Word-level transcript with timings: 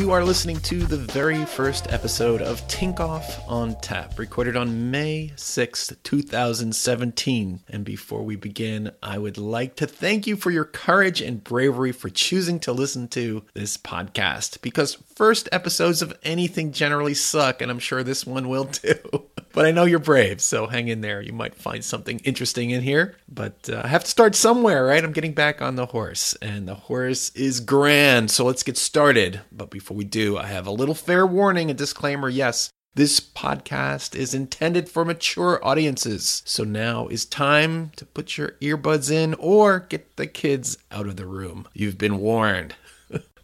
You 0.00 0.12
are 0.12 0.24
listening 0.24 0.60
to 0.60 0.86
the 0.86 0.96
very 0.96 1.44
first 1.44 1.92
episode 1.92 2.40
of 2.40 2.66
Tinkoff 2.68 3.46
on 3.46 3.78
Tap, 3.82 4.18
recorded 4.18 4.56
on 4.56 4.90
May 4.90 5.34
6th, 5.36 5.94
2017. 6.02 7.60
And 7.68 7.84
before 7.84 8.22
we 8.22 8.34
begin, 8.34 8.92
I 9.02 9.18
would 9.18 9.36
like 9.36 9.76
to 9.76 9.86
thank 9.86 10.26
you 10.26 10.36
for 10.36 10.50
your 10.50 10.64
courage 10.64 11.20
and 11.20 11.44
bravery 11.44 11.92
for 11.92 12.08
choosing 12.08 12.58
to 12.60 12.72
listen 12.72 13.08
to 13.08 13.44
this 13.52 13.76
podcast 13.76 14.62
because 14.62 14.96
first 15.20 15.50
episodes 15.52 16.00
of 16.00 16.18
anything 16.22 16.72
generally 16.72 17.12
suck, 17.12 17.60
and 17.60 17.70
I'm 17.70 17.78
sure 17.78 18.02
this 18.02 18.24
one 18.24 18.48
will 18.48 18.64
too. 18.64 18.96
but 19.52 19.66
I 19.66 19.70
know 19.70 19.84
you're 19.84 19.98
brave, 19.98 20.40
so 20.40 20.66
hang 20.66 20.88
in 20.88 21.02
there. 21.02 21.20
You 21.20 21.34
might 21.34 21.54
find 21.54 21.84
something 21.84 22.20
interesting 22.20 22.70
in 22.70 22.80
here. 22.80 23.16
But 23.28 23.68
uh, 23.70 23.82
I 23.84 23.88
have 23.88 24.04
to 24.04 24.10
start 24.10 24.34
somewhere, 24.34 24.86
right? 24.86 25.04
I'm 25.04 25.12
getting 25.12 25.34
back 25.34 25.60
on 25.60 25.76
the 25.76 25.84
horse, 25.84 26.32
and 26.40 26.66
the 26.66 26.74
horse 26.74 27.28
is 27.34 27.60
grand. 27.60 28.30
So 28.30 28.46
let's 28.46 28.62
get 28.62 28.78
started. 28.78 29.42
But 29.52 29.70
before 29.70 29.94
we 29.94 30.04
do, 30.04 30.38
I 30.38 30.46
have 30.46 30.66
a 30.66 30.70
little 30.72 30.94
fair 30.94 31.26
warning, 31.26 31.70
a 31.70 31.74
disclaimer. 31.74 32.30
Yes, 32.30 32.70
this 32.94 33.20
podcast 33.20 34.16
is 34.16 34.32
intended 34.32 34.88
for 34.88 35.04
mature 35.04 35.62
audiences. 35.62 36.42
So 36.46 36.64
now 36.64 37.08
is 37.08 37.26
time 37.26 37.92
to 37.96 38.06
put 38.06 38.38
your 38.38 38.56
earbuds 38.62 39.12
in 39.12 39.34
or 39.34 39.80
get 39.80 40.16
the 40.16 40.26
kids 40.26 40.78
out 40.90 41.06
of 41.06 41.16
the 41.16 41.26
room. 41.26 41.68
You've 41.74 41.98
been 41.98 42.18
warned. 42.18 42.74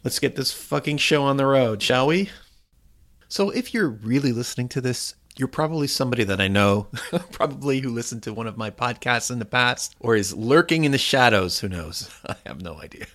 Let's 0.07 0.19
get 0.19 0.37
this 0.37 0.53
fucking 0.53 0.99
show 0.99 1.23
on 1.23 1.35
the 1.35 1.45
road, 1.45 1.83
shall 1.83 2.07
we? 2.07 2.29
So 3.27 3.49
if 3.49 3.73
you're 3.73 3.89
really 3.89 4.31
listening 4.31 4.69
to 4.69 4.79
this, 4.79 5.15
you're 5.35 5.49
probably 5.49 5.87
somebody 5.87 6.23
that 6.23 6.39
I 6.39 6.47
know, 6.47 6.87
probably 7.33 7.81
who 7.81 7.89
listened 7.89 8.23
to 8.23 8.33
one 8.33 8.47
of 8.47 8.55
my 8.55 8.71
podcasts 8.71 9.29
in 9.29 9.39
the 9.39 9.43
past 9.43 9.97
or 9.99 10.15
is 10.15 10.33
lurking 10.33 10.85
in 10.85 10.93
the 10.93 10.97
shadows. 10.97 11.59
Who 11.59 11.67
knows? 11.67 12.09
I 12.25 12.37
have 12.45 12.61
no 12.61 12.79
idea. 12.79 13.07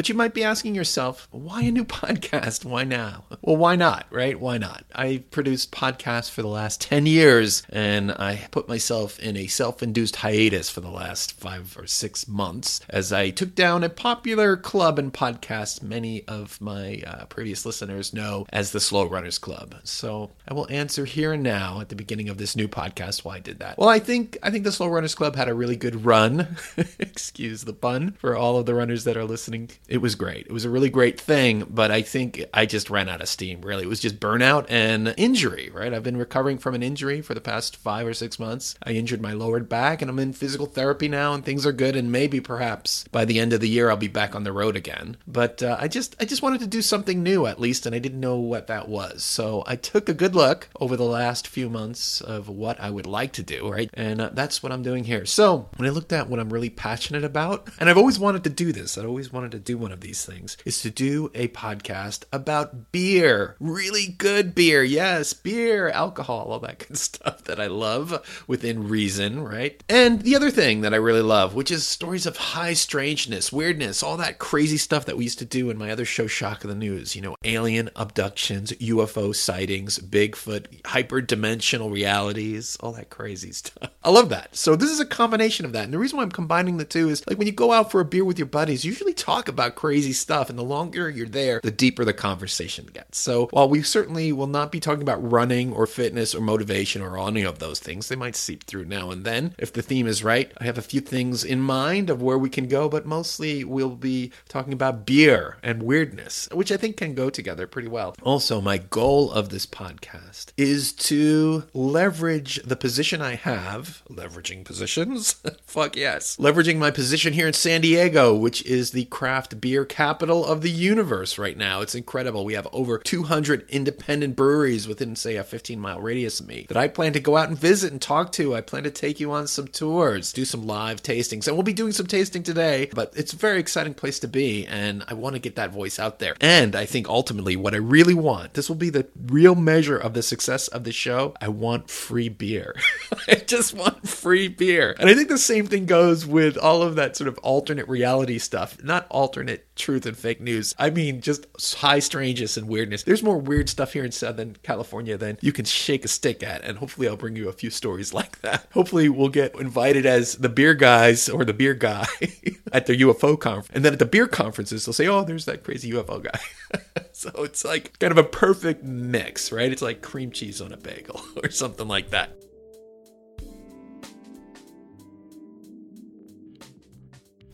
But 0.00 0.08
you 0.08 0.14
might 0.14 0.32
be 0.32 0.42
asking 0.42 0.74
yourself, 0.74 1.28
why 1.30 1.60
a 1.60 1.70
new 1.70 1.84
podcast? 2.00 2.64
Why 2.64 2.84
now? 2.84 3.24
Well, 3.42 3.58
why 3.58 3.76
not, 3.76 4.06
right? 4.08 4.40
Why 4.40 4.56
not? 4.56 4.86
I've 4.94 5.30
produced 5.30 5.72
podcasts 5.72 6.30
for 6.30 6.40
the 6.40 6.48
last 6.48 6.80
10 6.80 7.04
years 7.04 7.64
and 7.68 8.10
I 8.10 8.48
put 8.50 8.66
myself 8.66 9.18
in 9.18 9.36
a 9.36 9.46
self 9.46 9.82
induced 9.82 10.16
hiatus 10.16 10.70
for 10.70 10.80
the 10.80 10.88
last 10.88 11.38
five 11.38 11.76
or 11.76 11.86
six 11.86 12.26
months 12.26 12.80
as 12.88 13.12
I 13.12 13.28
took 13.28 13.54
down 13.54 13.84
a 13.84 13.90
popular 13.90 14.56
club 14.56 14.98
and 14.98 15.12
podcast 15.12 15.82
many 15.82 16.26
of 16.26 16.58
my 16.62 17.02
uh, 17.06 17.26
previous 17.26 17.66
listeners 17.66 18.14
know 18.14 18.46
as 18.54 18.72
the 18.72 18.80
Slow 18.80 19.04
Runners 19.04 19.36
Club. 19.36 19.74
So 19.84 20.30
I 20.48 20.54
will 20.54 20.66
answer 20.70 21.04
here 21.04 21.34
and 21.34 21.42
now 21.42 21.78
at 21.82 21.90
the 21.90 21.94
beginning 21.94 22.30
of 22.30 22.38
this 22.38 22.56
new 22.56 22.68
podcast 22.68 23.22
why 23.22 23.36
I 23.36 23.40
did 23.40 23.58
that. 23.58 23.76
Well, 23.76 23.90
I 23.90 23.98
think 23.98 24.38
I 24.42 24.50
think 24.50 24.64
the 24.64 24.72
Slow 24.72 24.88
Runners 24.88 25.14
Club 25.14 25.36
had 25.36 25.50
a 25.50 25.54
really 25.54 25.76
good 25.76 26.06
run. 26.06 26.56
Excuse 26.98 27.64
the 27.64 27.74
pun 27.74 28.12
for 28.12 28.34
all 28.34 28.56
of 28.56 28.64
the 28.64 28.74
runners 28.74 29.04
that 29.04 29.18
are 29.18 29.26
listening 29.26 29.68
it 29.90 29.98
was 30.00 30.14
great. 30.14 30.46
It 30.46 30.52
was 30.52 30.64
a 30.64 30.70
really 30.70 30.88
great 30.88 31.20
thing, 31.20 31.66
but 31.68 31.90
I 31.90 32.02
think 32.02 32.44
I 32.54 32.64
just 32.64 32.90
ran 32.90 33.08
out 33.08 33.20
of 33.20 33.28
steam, 33.28 33.60
really. 33.60 33.82
It 33.82 33.88
was 33.88 34.00
just 34.00 34.20
burnout 34.20 34.66
and 34.68 35.12
injury, 35.16 35.68
right? 35.74 35.92
I've 35.92 36.04
been 36.04 36.16
recovering 36.16 36.58
from 36.58 36.76
an 36.76 36.82
injury 36.82 37.20
for 37.20 37.34
the 37.34 37.40
past 37.40 37.76
five 37.76 38.06
or 38.06 38.14
six 38.14 38.38
months. 38.38 38.76
I 38.84 38.92
injured 38.92 39.20
my 39.20 39.32
lowered 39.32 39.68
back 39.68 40.00
and 40.00 40.08
I'm 40.08 40.20
in 40.20 40.32
physical 40.32 40.66
therapy 40.66 41.08
now 41.08 41.34
and 41.34 41.44
things 41.44 41.66
are 41.66 41.72
good. 41.72 41.96
And 41.96 42.12
maybe 42.12 42.40
perhaps 42.40 43.04
by 43.10 43.24
the 43.24 43.40
end 43.40 43.52
of 43.52 43.60
the 43.60 43.68
year, 43.68 43.90
I'll 43.90 43.96
be 43.96 44.06
back 44.06 44.36
on 44.36 44.44
the 44.44 44.52
road 44.52 44.76
again. 44.76 45.16
But 45.26 45.60
uh, 45.60 45.76
I 45.80 45.88
just, 45.88 46.14
I 46.20 46.24
just 46.24 46.42
wanted 46.42 46.60
to 46.60 46.68
do 46.68 46.82
something 46.82 47.22
new 47.22 47.46
at 47.46 47.60
least, 47.60 47.84
and 47.84 47.94
I 47.94 47.98
didn't 47.98 48.20
know 48.20 48.36
what 48.36 48.68
that 48.68 48.88
was. 48.88 49.24
So 49.24 49.64
I 49.66 49.74
took 49.74 50.08
a 50.08 50.14
good 50.14 50.36
look 50.36 50.68
over 50.78 50.96
the 50.96 51.02
last 51.02 51.48
few 51.48 51.68
months 51.68 52.20
of 52.20 52.48
what 52.48 52.78
I 52.78 52.90
would 52.90 53.06
like 53.06 53.32
to 53.32 53.42
do, 53.42 53.68
right? 53.68 53.90
And 53.94 54.20
uh, 54.20 54.30
that's 54.32 54.62
what 54.62 54.70
I'm 54.70 54.84
doing 54.84 55.02
here. 55.02 55.26
So 55.26 55.68
when 55.76 55.88
I 55.88 55.92
looked 55.92 56.12
at 56.12 56.28
what 56.28 56.38
I'm 56.38 56.52
really 56.52 56.70
passionate 56.70 57.24
about, 57.24 57.68
and 57.80 57.90
I've 57.90 57.98
always 57.98 58.20
wanted 58.20 58.44
to 58.44 58.50
do 58.50 58.70
this, 58.70 58.96
I've 58.96 59.06
always 59.06 59.32
wanted 59.32 59.50
to 59.52 59.58
do 59.58 59.69
one 59.74 59.92
of 59.92 60.00
these 60.00 60.24
things 60.24 60.56
is 60.64 60.80
to 60.82 60.90
do 60.90 61.30
a 61.34 61.48
podcast 61.48 62.24
about 62.32 62.92
beer. 62.92 63.56
Really 63.60 64.06
good 64.06 64.54
beer. 64.54 64.82
Yes, 64.82 65.32
beer, 65.32 65.88
alcohol, 65.88 66.48
all 66.50 66.60
that 66.60 66.78
good 66.88 66.98
stuff 66.98 67.44
that 67.44 67.60
I 67.60 67.66
love 67.66 68.44
within 68.46 68.88
reason, 68.88 69.42
right? 69.42 69.82
And 69.88 70.22
the 70.22 70.36
other 70.36 70.50
thing 70.50 70.80
that 70.82 70.94
I 70.94 70.98
really 70.98 71.22
love, 71.22 71.54
which 71.54 71.70
is 71.70 71.86
stories 71.86 72.26
of 72.26 72.36
high 72.36 72.74
strangeness, 72.74 73.52
weirdness, 73.52 74.02
all 74.02 74.16
that 74.18 74.38
crazy 74.38 74.76
stuff 74.76 75.06
that 75.06 75.16
we 75.16 75.24
used 75.24 75.38
to 75.40 75.44
do 75.44 75.70
in 75.70 75.78
my 75.78 75.90
other 75.90 76.04
show, 76.04 76.26
Shock 76.26 76.64
of 76.64 76.70
the 76.70 76.76
News. 76.76 77.14
You 77.14 77.22
know, 77.22 77.36
alien 77.44 77.90
abductions, 77.96 78.72
UFO 78.72 79.34
sightings, 79.34 79.98
Bigfoot, 79.98 80.82
hyperdimensional 80.82 81.92
realities, 81.92 82.76
all 82.80 82.92
that 82.92 83.10
crazy 83.10 83.52
stuff. 83.52 83.90
I 84.02 84.10
love 84.10 84.30
that. 84.30 84.56
So 84.56 84.76
this 84.76 84.90
is 84.90 85.00
a 85.00 85.06
combination 85.06 85.66
of 85.66 85.72
that. 85.72 85.84
And 85.84 85.92
the 85.92 85.98
reason 85.98 86.16
why 86.16 86.22
I'm 86.22 86.30
combining 86.30 86.78
the 86.78 86.84
two 86.84 87.08
is 87.08 87.26
like 87.26 87.38
when 87.38 87.46
you 87.46 87.52
go 87.52 87.72
out 87.72 87.90
for 87.90 88.00
a 88.00 88.04
beer 88.04 88.24
with 88.24 88.38
your 88.38 88.46
buddies, 88.46 88.84
you 88.84 88.90
usually 88.90 89.12
talk 89.12 89.48
about 89.48 89.59
crazy 89.68 90.12
stuff. 90.12 90.48
And 90.50 90.58
the 90.58 90.64
longer 90.64 91.10
you're 91.10 91.26
there, 91.26 91.60
the 91.62 91.70
deeper 91.70 92.04
the 92.04 92.12
conversation 92.12 92.86
gets. 92.86 93.18
So 93.18 93.46
while 93.52 93.68
we 93.68 93.82
certainly 93.82 94.32
will 94.32 94.46
not 94.46 94.72
be 94.72 94.80
talking 94.80 95.02
about 95.02 95.30
running 95.30 95.72
or 95.72 95.86
fitness 95.86 96.34
or 96.34 96.40
motivation 96.40 97.02
or 97.02 97.18
any 97.18 97.42
of 97.42 97.58
those 97.58 97.78
things, 97.78 98.08
they 98.08 98.16
might 98.16 98.36
seep 98.36 98.64
through 98.64 98.86
now 98.86 99.10
and 99.10 99.24
then. 99.24 99.54
If 99.58 99.72
the 99.72 99.82
theme 99.82 100.06
is 100.06 100.24
right, 100.24 100.52
I 100.58 100.64
have 100.64 100.78
a 100.78 100.82
few 100.82 101.00
things 101.00 101.44
in 101.44 101.60
mind 101.60 102.10
of 102.10 102.22
where 102.22 102.38
we 102.38 102.48
can 102.48 102.68
go, 102.68 102.88
but 102.88 103.06
mostly 103.06 103.64
we'll 103.64 103.96
be 103.96 104.32
talking 104.48 104.72
about 104.72 105.04
beer 105.04 105.58
and 105.62 105.82
weirdness, 105.82 106.48
which 106.52 106.72
I 106.72 106.76
think 106.76 106.96
can 106.96 107.14
go 107.14 107.30
together 107.30 107.66
pretty 107.66 107.88
well. 107.88 108.14
Also, 108.22 108.60
my 108.60 108.78
goal 108.78 109.30
of 109.30 109.50
this 109.50 109.66
podcast 109.66 110.52
is 110.56 110.92
to 110.92 111.64
leverage 111.74 112.62
the 112.62 112.76
position 112.76 113.20
I 113.20 113.34
have, 113.34 114.02
leveraging 114.08 114.64
positions. 114.64 115.32
Fuck 115.66 115.96
yes. 115.96 116.36
Leveraging 116.36 116.78
my 116.78 116.90
position 116.90 117.32
here 117.32 117.46
in 117.46 117.52
San 117.52 117.80
Diego, 117.80 118.34
which 118.34 118.64
is 118.64 118.90
the 118.92 119.04
craft 119.06 119.49
beer 119.56 119.84
capital 119.84 120.44
of 120.44 120.62
the 120.62 120.70
universe 120.70 121.38
right 121.38 121.56
now. 121.56 121.80
It's 121.80 121.94
incredible. 121.94 122.44
We 122.44 122.54
have 122.54 122.68
over 122.72 122.98
200 122.98 123.68
independent 123.68 124.36
breweries 124.36 124.86
within, 124.86 125.16
say, 125.16 125.36
a 125.36 125.44
15 125.44 125.78
mile 125.80 126.00
radius 126.00 126.40
of 126.40 126.48
me 126.48 126.66
that 126.68 126.76
I 126.76 126.88
plan 126.88 127.12
to 127.14 127.20
go 127.20 127.36
out 127.36 127.48
and 127.48 127.58
visit 127.58 127.92
and 127.92 128.00
talk 128.00 128.32
to. 128.32 128.54
I 128.54 128.60
plan 128.60 128.84
to 128.84 128.90
take 128.90 129.20
you 129.20 129.32
on 129.32 129.46
some 129.46 129.68
tours, 129.68 130.32
do 130.32 130.44
some 130.44 130.66
live 130.66 131.02
tastings, 131.02 131.46
and 131.46 131.56
we'll 131.56 131.62
be 131.62 131.72
doing 131.72 131.92
some 131.92 132.06
tasting 132.06 132.42
today, 132.42 132.88
but 132.94 133.12
it's 133.16 133.32
a 133.32 133.36
very 133.36 133.58
exciting 133.60 133.94
place 133.94 134.18
to 134.20 134.28
be, 134.28 134.66
and 134.66 135.04
I 135.08 135.14
want 135.14 135.34
to 135.34 135.40
get 135.40 135.56
that 135.56 135.72
voice 135.72 135.98
out 135.98 136.18
there. 136.18 136.36
And 136.40 136.76
I 136.76 136.86
think 136.86 137.08
ultimately, 137.08 137.56
what 137.56 137.74
I 137.74 137.78
really 137.78 138.14
want, 138.14 138.54
this 138.54 138.68
will 138.68 138.76
be 138.76 138.90
the 138.90 139.06
real 139.26 139.54
measure 139.54 139.96
of 139.96 140.14
the 140.14 140.22
success 140.22 140.68
of 140.68 140.84
the 140.84 140.92
show. 140.92 141.34
I 141.40 141.48
want 141.48 141.90
free 141.90 142.28
beer. 142.28 142.74
I 143.28 143.34
just 143.34 143.74
want 143.74 144.08
free 144.08 144.48
beer. 144.48 144.94
And 144.98 145.08
I 145.08 145.14
think 145.14 145.28
the 145.28 145.38
same 145.38 145.66
thing 145.66 145.86
goes 145.86 146.26
with 146.26 146.56
all 146.56 146.82
of 146.82 146.96
that 146.96 147.16
sort 147.16 147.28
of 147.28 147.38
alternate 147.38 147.88
reality 147.88 148.38
stuff. 148.38 148.82
Not 148.82 149.06
alternate 149.10 149.39
truth 149.76 150.06
and 150.06 150.16
fake 150.16 150.40
news. 150.40 150.74
I 150.78 150.90
mean, 150.90 151.20
just 151.20 151.46
high 151.74 151.98
strangeness 151.98 152.56
and 152.56 152.68
weirdness. 152.68 153.02
There's 153.02 153.22
more 153.22 153.38
weird 153.38 153.68
stuff 153.68 153.92
here 153.92 154.04
in 154.04 154.12
Southern 154.12 154.56
California 154.62 155.16
than 155.16 155.38
you 155.40 155.52
can 155.52 155.64
shake 155.64 156.04
a 156.04 156.08
stick 156.08 156.42
at. 156.42 156.62
And 156.62 156.78
hopefully, 156.78 157.08
I'll 157.08 157.16
bring 157.16 157.36
you 157.36 157.48
a 157.48 157.52
few 157.52 157.70
stories 157.70 158.12
like 158.20 158.40
that. 158.42 158.66
Hopefully, 158.72 159.08
we'll 159.08 159.28
get 159.28 159.54
invited 159.58 160.06
as 160.06 160.36
the 160.36 160.48
beer 160.48 160.74
guys 160.74 161.28
or 161.28 161.44
the 161.44 161.54
beer 161.54 161.74
guy 161.74 162.06
at 162.72 162.86
their 162.86 162.96
UFO 162.96 163.38
conference. 163.38 163.70
And 163.74 163.84
then 163.84 163.92
at 163.92 163.98
the 163.98 164.06
beer 164.06 164.26
conferences, 164.26 164.84
they'll 164.84 164.92
say, 164.92 165.08
oh, 165.08 165.24
there's 165.24 165.44
that 165.46 165.64
crazy 165.64 165.90
UFO 165.92 166.22
guy. 166.22 166.80
so 167.12 167.30
it's 167.38 167.64
like 167.64 167.98
kind 167.98 168.12
of 168.12 168.18
a 168.18 168.24
perfect 168.24 168.84
mix, 168.84 169.52
right? 169.52 169.70
It's 169.70 169.82
like 169.82 170.02
cream 170.02 170.30
cheese 170.30 170.60
on 170.60 170.72
a 170.72 170.76
bagel 170.76 171.20
or 171.42 171.50
something 171.50 171.88
like 171.88 172.10
that. 172.10 172.36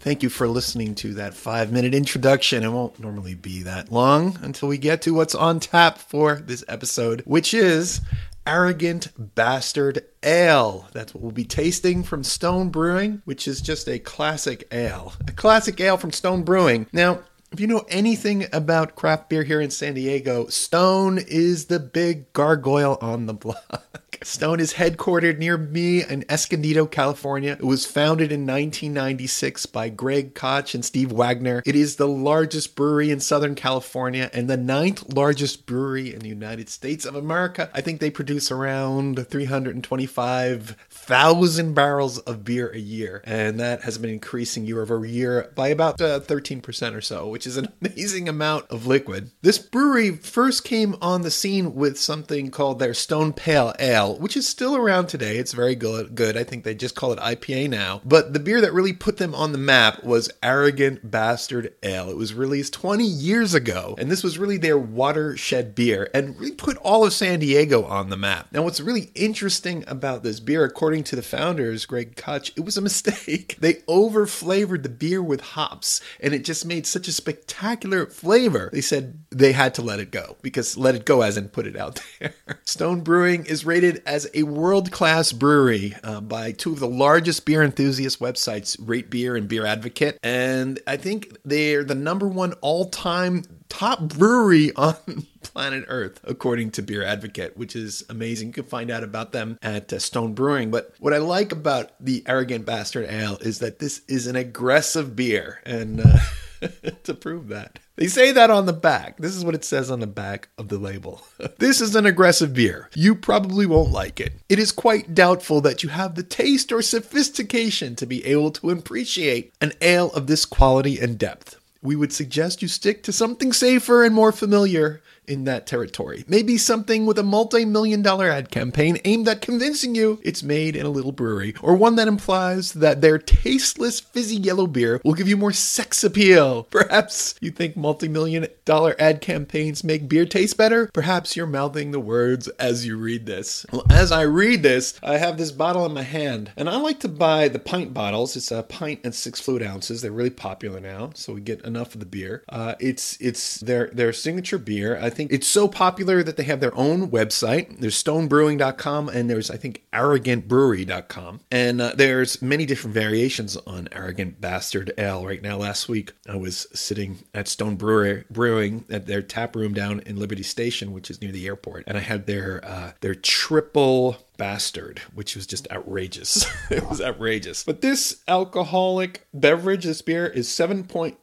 Thank 0.07 0.23
you 0.23 0.29
for 0.29 0.47
listening 0.47 0.95
to 0.97 1.15
that 1.15 1.35
five 1.35 1.73
minute 1.73 1.93
introduction. 1.93 2.63
It 2.63 2.69
won't 2.69 3.01
normally 3.01 3.35
be 3.35 3.65
that 3.65 3.91
long 3.91 4.39
until 4.41 4.69
we 4.69 4.79
get 4.79 5.03
to 5.03 5.15
what's 5.15 5.35
on 5.35 5.59
tap 5.59 5.99
for 5.99 6.37
this 6.37 6.63
episode, 6.69 7.23
which 7.23 7.53
is 7.53 8.03
Arrogant 8.47 9.09
Bastard 9.35 10.05
Ale. 10.23 10.87
That's 10.93 11.13
what 11.13 11.25
we'll 11.25 11.33
be 11.33 11.43
tasting 11.43 12.05
from 12.05 12.23
Stone 12.23 12.69
Brewing, 12.69 13.21
which 13.25 13.49
is 13.49 13.61
just 13.61 13.89
a 13.89 13.99
classic 13.99 14.69
ale. 14.71 15.13
A 15.27 15.33
classic 15.33 15.81
ale 15.81 15.97
from 15.97 16.13
Stone 16.13 16.45
Brewing. 16.45 16.87
Now, 16.93 17.23
if 17.51 17.59
you 17.59 17.67
know 17.67 17.85
anything 17.89 18.47
about 18.53 18.95
craft 18.95 19.29
beer 19.29 19.43
here 19.43 19.61
in 19.61 19.71
San 19.71 19.95
Diego, 19.95 20.47
Stone 20.47 21.19
is 21.19 21.65
the 21.65 21.81
big 21.81 22.33
gargoyle 22.33 22.97
on 23.01 23.27
the 23.27 23.35
block. 23.35 23.83
Stone 24.23 24.61
is 24.61 24.75
headquartered 24.75 25.39
near 25.39 25.57
me 25.57 26.05
in 26.05 26.25
Escondido, 26.29 26.85
California. 26.87 27.53
It 27.53 27.65
was 27.65 27.87
founded 27.87 28.31
in 28.33 28.47
1996 28.47 29.67
by 29.67 29.89
Greg 29.89 30.35
Koch 30.35 30.75
and 30.75 30.85
Steve 30.85 31.13
Wagner. 31.13 31.63
It 31.67 31.77
is 31.77 31.97
the 31.97 32.09
largest 32.09 32.77
brewery 32.77 33.11
in 33.11 33.21
Southern 33.21 33.55
California 33.55 34.31
and 34.33 34.49
the 34.49 34.57
ninth 34.57 35.13
largest 35.15 35.67
brewery 35.67 36.15
in 36.15 36.21
the 36.21 36.29
United 36.29 36.69
States 36.69 37.05
of 37.05 37.15
America. 37.15 37.71
I 37.75 37.81
think 37.81 38.01
they 38.01 38.11
produce 38.11 38.51
around 38.51 39.29
325,000 39.29 41.75
barrels 41.75 42.19
of 42.21 42.45
beer 42.45 42.71
a 42.71 42.79
year, 42.79 43.23
and 43.25 43.59
that 43.61 43.83
has 43.83 43.99
been 43.99 44.11
increasing 44.11 44.67
year 44.67 44.83
over 44.83 45.05
year 45.05 45.53
by 45.55 45.69
about 45.69 46.01
uh, 46.01 46.21
13% 46.21 46.95
or 46.95 47.01
so, 47.01 47.29
which 47.29 47.47
is 47.47 47.57
an 47.57 47.69
amazing 47.81 48.29
amount 48.29 48.67
of 48.71 48.87
liquid. 48.87 49.31
This 49.43 49.59
brewery 49.59 50.13
first 50.13 50.65
came 50.65 50.97
on 51.01 51.23
the 51.23 51.31
scene 51.31 51.75
with 51.75 51.99
something 51.99 52.51
called 52.51 52.79
their 52.79 52.95
Stone 52.95 53.33
Pale 53.35 53.75
Ale 53.79 54.06
Which 54.15 54.37
is 54.37 54.49
still 54.49 54.77
around 54.77 55.09
today. 55.09 55.37
It's 55.37 55.53
very 55.53 55.75
good. 55.75 56.15
Good. 56.15 56.37
I 56.37 56.45
think 56.45 56.65
they 56.65 56.75
just 56.75 56.95
call 56.95 57.13
it 57.13 57.19
IPA 57.19 57.71
now. 57.71 58.01
But 58.05 58.33
the 58.33 58.41
beer 58.41 58.61
that 58.61 58.73
really 58.73 58.93
put 58.93 59.17
them 59.17 59.35
on 59.35 59.53
the 59.53 59.59
map 59.59 60.05
was 60.05 60.31
Arrogant 60.43 61.11
Bastard 61.11 61.75
Ale. 61.83 62.11
It 62.11 62.17
was 62.17 62.35
released 62.35 62.73
20 62.75 63.05
years 63.05 63.55
ago, 63.55 63.95
and 63.99 64.11
this 64.11 64.23
was 64.23 64.39
really 64.39 64.59
their 64.59 64.79
watershed 64.79 65.75
beer 65.75 66.09
and 66.15 66.39
really 66.39 66.53
put 66.53 66.77
all 66.79 67.05
of 67.05 67.13
San 67.13 67.41
Diego 67.41 67.85
on 67.85 68.11
the 68.11 68.17
map. 68.17 68.49
Now, 68.53 68.63
what's 68.63 68.81
really 68.81 69.11
interesting 69.15 69.85
about 69.87 70.23
this 70.23 70.41
beer, 70.41 70.65
according 70.65 71.05
to 71.05 71.17
the 71.17 71.23
founders, 71.23 71.87
Greg 71.87 72.17
Koch, 72.17 72.51
it 72.57 72.65
was 72.65 72.77
a 72.77 72.83
mistake. 72.87 73.57
They 73.61 73.83
over 73.89 74.27
flavored 74.27 74.83
the 74.83 74.89
beer 74.89 75.23
with 75.23 75.41
hops, 75.41 76.01
and 76.21 76.35
it 76.35 76.45
just 76.45 76.65
made 76.65 76.87
such 76.87 77.09
a 77.09 77.13
spectacular 77.13 78.07
flavor. 78.07 78.71
They 78.73 78.81
said 78.81 79.19
they 79.31 79.53
had 79.53 79.75
to 79.75 79.83
let 79.83 80.01
it 80.01 80.11
go 80.11 80.37
because 80.43 80.77
let 80.77 80.95
it 80.95 81.05
go 81.05 81.23
as 81.23 81.37
in 81.37 81.49
put 81.49 81.67
it 81.67 81.77
out 81.77 82.01
there. 82.21 82.35
Stone 82.65 83.03
Brewing 83.03 83.47
is 83.47 83.65
rated 83.65 83.96
as 84.07 84.29
a 84.35 84.43
world 84.43 84.91
class 84.91 85.33
brewery 85.33 85.95
uh, 86.03 86.21
by 86.21 86.53
two 86.53 86.73
of 86.73 86.81
the 86.81 86.89
largest 86.89 87.45
beer 87.47 87.63
enthusiast 87.63 88.21
websites, 88.21 88.77
Rate 88.81 89.11
Beer 89.11 89.37
and 89.37 89.49
Beer 89.49 89.65
Advocate. 89.65 90.19
And 90.23 90.81
I 90.87 90.97
think 90.97 91.37
they're 91.45 91.85
the 91.85 91.95
number 91.95 92.29
one 92.29 92.53
all 92.55 92.87
time 92.87 93.45
top 93.69 94.01
brewery 94.01 94.73
on 94.77 95.27
planet 95.43 95.85
Earth, 95.89 96.21
according 96.25 96.71
to 96.73 96.83
Beer 96.83 97.03
Advocate, 97.03 97.57
which 97.57 97.77
is 97.77 98.05
amazing. 98.09 98.49
You 98.49 98.55
can 98.55 98.65
find 98.65 98.91
out 98.91 99.03
about 99.03 99.33
them 99.33 99.59
at 99.63 99.93
uh, 99.93 99.99
Stone 99.99 100.35
Brewing. 100.35 100.71
But 100.71 100.95
what 100.99 101.13
I 101.13 101.19
like 101.19 101.53
about 101.53 101.93
the 102.01 102.23
Arrogant 102.27 102.67
Bastard 102.67 103.09
Ale 103.09 103.39
is 103.41 103.61
that 103.61 103.79
this 103.79 104.03
is 104.09 104.27
an 104.27 104.37
aggressive 104.37 105.17
beer. 105.17 105.61
And 105.65 106.01
uh, 106.01 106.19
to 107.05 107.15
prove 107.15 107.49
that, 107.49 107.79
they 107.97 108.07
say 108.07 108.33
that 108.33 108.51
on 108.51 108.67
the 108.67 108.73
back. 108.73 109.19
This 109.19 109.35
is 109.35 109.45
what 109.45 109.55
it 109.55 109.65
says 109.65 109.91
on 109.91 110.01
the 110.01 110.07
back 110.07 110.49
of 110.59 110.69
the 110.69 110.79
label. 110.79 111.23
this 111.59 111.81
is 111.81 111.95
an 111.95 112.07
aggressive 112.07 112.55
beer. 112.55 112.91
You 112.95 113.15
probably 113.15 113.67
won't 113.67 113.93
like 113.93 114.21
it. 114.21 114.35
It 114.49 114.59
is 114.59 114.73
quite 114.73 115.15
doubtful 115.15 115.61
that 115.63 115.83
you 115.83 115.89
have 115.89 116.15
the 116.15 116.23
taste 116.23 116.73
or 116.73 116.83
sophistication 116.83 117.97
to 117.97 118.07
be 118.07 118.25
able 118.25 118.51
to 118.53 118.71
appreciate 118.71 119.53
an 119.61 119.73
ale 119.81 120.11
of 120.13 120.27
this 120.27 120.45
quality 120.45 120.99
and 120.99 121.19
depth 121.19 121.57
we 121.83 121.97
would 121.97 122.13
suggest 122.13 122.63
you 122.63 122.69
stick 122.69 123.03
to 123.05 123.13
something 123.13 123.53
safer 123.53 124.03
and 124.05 124.15
more 124.15 124.33
familiar 124.33 125.01
in 125.29 125.45
that 125.45 125.67
territory. 125.67 126.25
Maybe 126.29 126.59
something 126.59 127.07
with 127.07 127.19
a 127.19 127.23
multi 127.23 127.65
million 127.65 128.03
dollar 128.03 128.29
ad 128.29 128.51
campaign 128.51 128.99
aimed 129.05 129.29
at 129.29 129.41
convincing 129.41 129.95
you 129.95 130.21
it's 130.23 130.43
made 130.43 130.77
in 130.77 130.87
a 130.87 130.91
little 130.91 131.13
brewery, 131.13 131.55
or 131.63 131.75
one 131.75 131.97
that 131.97 132.09
implies 132.09 132.73
that 132.73 133.01
their 133.01 133.19
tasteless 133.19 134.01
fizzy 134.01 134.37
yellow 134.37 134.67
beer 134.67 135.01
will 135.05 135.15
give 135.15 135.29
you 135.29 135.37
more 135.37 135.53
sex 135.53 136.05
appeal. 136.05 136.63
Perhaps 136.71 137.35
you 137.41 137.51
think 137.51 137.77
multi 137.77 138.09
million 138.09 138.47
dollar 138.65 138.95
ad 138.99 139.21
campaigns 139.21 139.85
make 139.85 140.09
beer 140.09 140.27
taste 140.27 140.57
better? 140.57 140.89
Perhaps 140.93 141.37
you're 141.37 141.47
mouthing 141.47 141.91
the 141.91 142.01
words 142.01 142.49
as 142.59 142.87
you 142.87 142.97
read 142.97 143.27
this. 143.27 143.67
Well, 143.73 143.85
as 143.91 144.13
I 144.13 144.23
read 144.23 144.63
this, 144.63 144.99
I 145.03 145.19
have 145.19 145.39
this 145.39 145.53
bottle 145.53 145.87
in 145.87 145.93
my 145.95 146.03
hand, 146.03 146.53
and 146.57 146.69
I 146.69 146.77
like 146.77 147.01
to 147.01 147.09
buy 147.09 147.49
the 147.49 147.59
pint 147.59 147.95
bottles. 147.95 148.37
It's 148.37 148.51
a 148.51 148.63
pint 148.63 149.01
and 149.05 149.15
six 149.15 149.41
fluid 149.41 149.63
ounces. 149.63 150.03
They're 150.03 150.13
really 150.13 150.31
popular 150.31 150.81
now, 150.81 151.11
so 151.15 151.35
we 151.35 151.41
get 151.41 151.65
enough 151.65 151.95
of 151.95 152.01
the 152.01 152.07
beer. 152.07 152.43
Uh, 152.49 152.75
it's 152.81 153.17
it's 153.21 153.61
their 153.61 153.89
their 153.89 154.13
signature 154.13 154.59
beer. 154.59 154.99
I 155.01 155.11
think 155.17 155.33
it's 155.33 155.47
so 155.49 155.67
popular 155.67 156.23
that 156.23 156.37
they 156.37 156.45
have 156.45 156.61
their 156.61 156.77
own 156.77 157.11
website. 157.11 157.81
There's 157.81 158.03
stonebrewing.com 158.03 159.09
and 159.09 159.29
there's, 159.29 159.51
I 159.51 159.57
think, 159.57 159.83
arrogantbrewery.com. 159.93 161.41
And 161.51 161.81
uh, 161.81 161.93
there's 161.97 162.43
many 162.43 162.67
different 162.67 162.95
variations 162.95 163.57
on 163.67 163.89
Arrogant 163.91 164.41
Bastard 164.41 164.93
Ale. 164.99 165.27
Right 165.27 165.43
now, 165.43 165.57
last 165.57 165.89
week, 165.89 166.13
I 166.29 166.37
was 166.37 166.67
sitting 166.75 167.19
at 167.35 167.49
Stone 167.49 167.77
Brewing 167.77 168.85
at 168.91 169.07
their 169.07 169.23
tap 169.23 169.57
room 169.57 169.75
down 169.75 170.01
in 170.01 170.17
Liberty 170.17 170.43
Station, 170.43 170.93
which 170.93 171.11
is 171.11 171.21
near 171.21 171.33
the 171.33 171.47
airport. 171.47 171.85
And 171.87 171.97
I 171.97 172.01
had 172.01 172.27
their, 172.27 172.65
uh, 172.65 172.93
their 173.01 173.15
triple 173.15 174.19
bastard, 174.37 175.01
which 175.15 175.35
was 175.35 175.47
just 175.47 175.71
outrageous. 175.73 176.47
it 176.71 176.87
was 176.89 177.01
outrageous. 177.01 177.65
But 177.65 177.81
this 177.81 178.23
alcoholic 178.29 179.27
beverage, 179.33 179.85
this 179.85 180.03
beer, 180.03 180.27
is 180.27 180.49
7.2% 180.49 181.17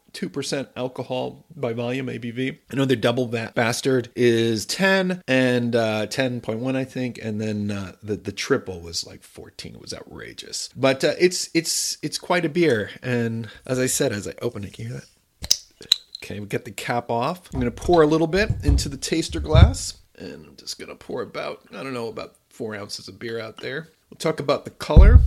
alcohol 0.75 1.45
by 1.55 1.73
volume 1.73 2.07
ABV. 2.07 2.59
Their 2.69 2.95
double 2.95 3.27
bastard 3.27 4.09
is 4.15 4.65
10 4.65 5.21
and 5.27 5.75
uh, 5.75 6.07
10.1, 6.07 6.75
I 6.75 6.83
think, 6.83 7.19
and 7.21 7.39
then 7.39 7.71
uh, 7.71 7.93
the 8.01 8.15
the 8.15 8.31
triple 8.31 8.79
was 8.81 9.05
like 9.05 9.23
14. 9.23 9.75
It 9.75 9.81
was 9.81 9.93
outrageous, 9.93 10.69
but 10.75 11.03
uh, 11.03 11.13
it's 11.19 11.49
it's 11.53 11.97
it's 12.01 12.17
quite 12.17 12.45
a 12.45 12.49
beer. 12.49 12.91
And 13.01 13.49
as 13.65 13.79
I 13.79 13.87
said, 13.87 14.11
as 14.11 14.27
I 14.27 14.33
open 14.41 14.63
it, 14.63 14.73
can 14.73 14.85
you 14.85 14.91
hear 14.91 14.99
that? 14.99 15.07
Okay, 16.23 16.39
we 16.39 16.45
get 16.45 16.63
the 16.63 16.71
cap 16.71 17.11
off. 17.11 17.49
I'm 17.53 17.59
going 17.59 17.71
to 17.71 17.81
pour 17.81 18.01
a 18.01 18.07
little 18.07 18.27
bit 18.27 18.49
into 18.63 18.87
the 18.87 18.95
taster 18.95 19.41
glass, 19.41 19.97
and 20.17 20.45
I'm 20.45 20.55
just 20.55 20.79
going 20.79 20.89
to 20.89 20.95
pour 20.95 21.21
about 21.21 21.61
I 21.71 21.83
don't 21.83 21.93
know 21.93 22.07
about 22.07 22.35
four 22.49 22.75
ounces 22.75 23.07
of 23.07 23.19
beer 23.19 23.39
out 23.39 23.57
there. 23.57 23.89
We'll 24.09 24.19
talk 24.19 24.39
about 24.39 24.63
the 24.63 24.71
color. 24.71 25.19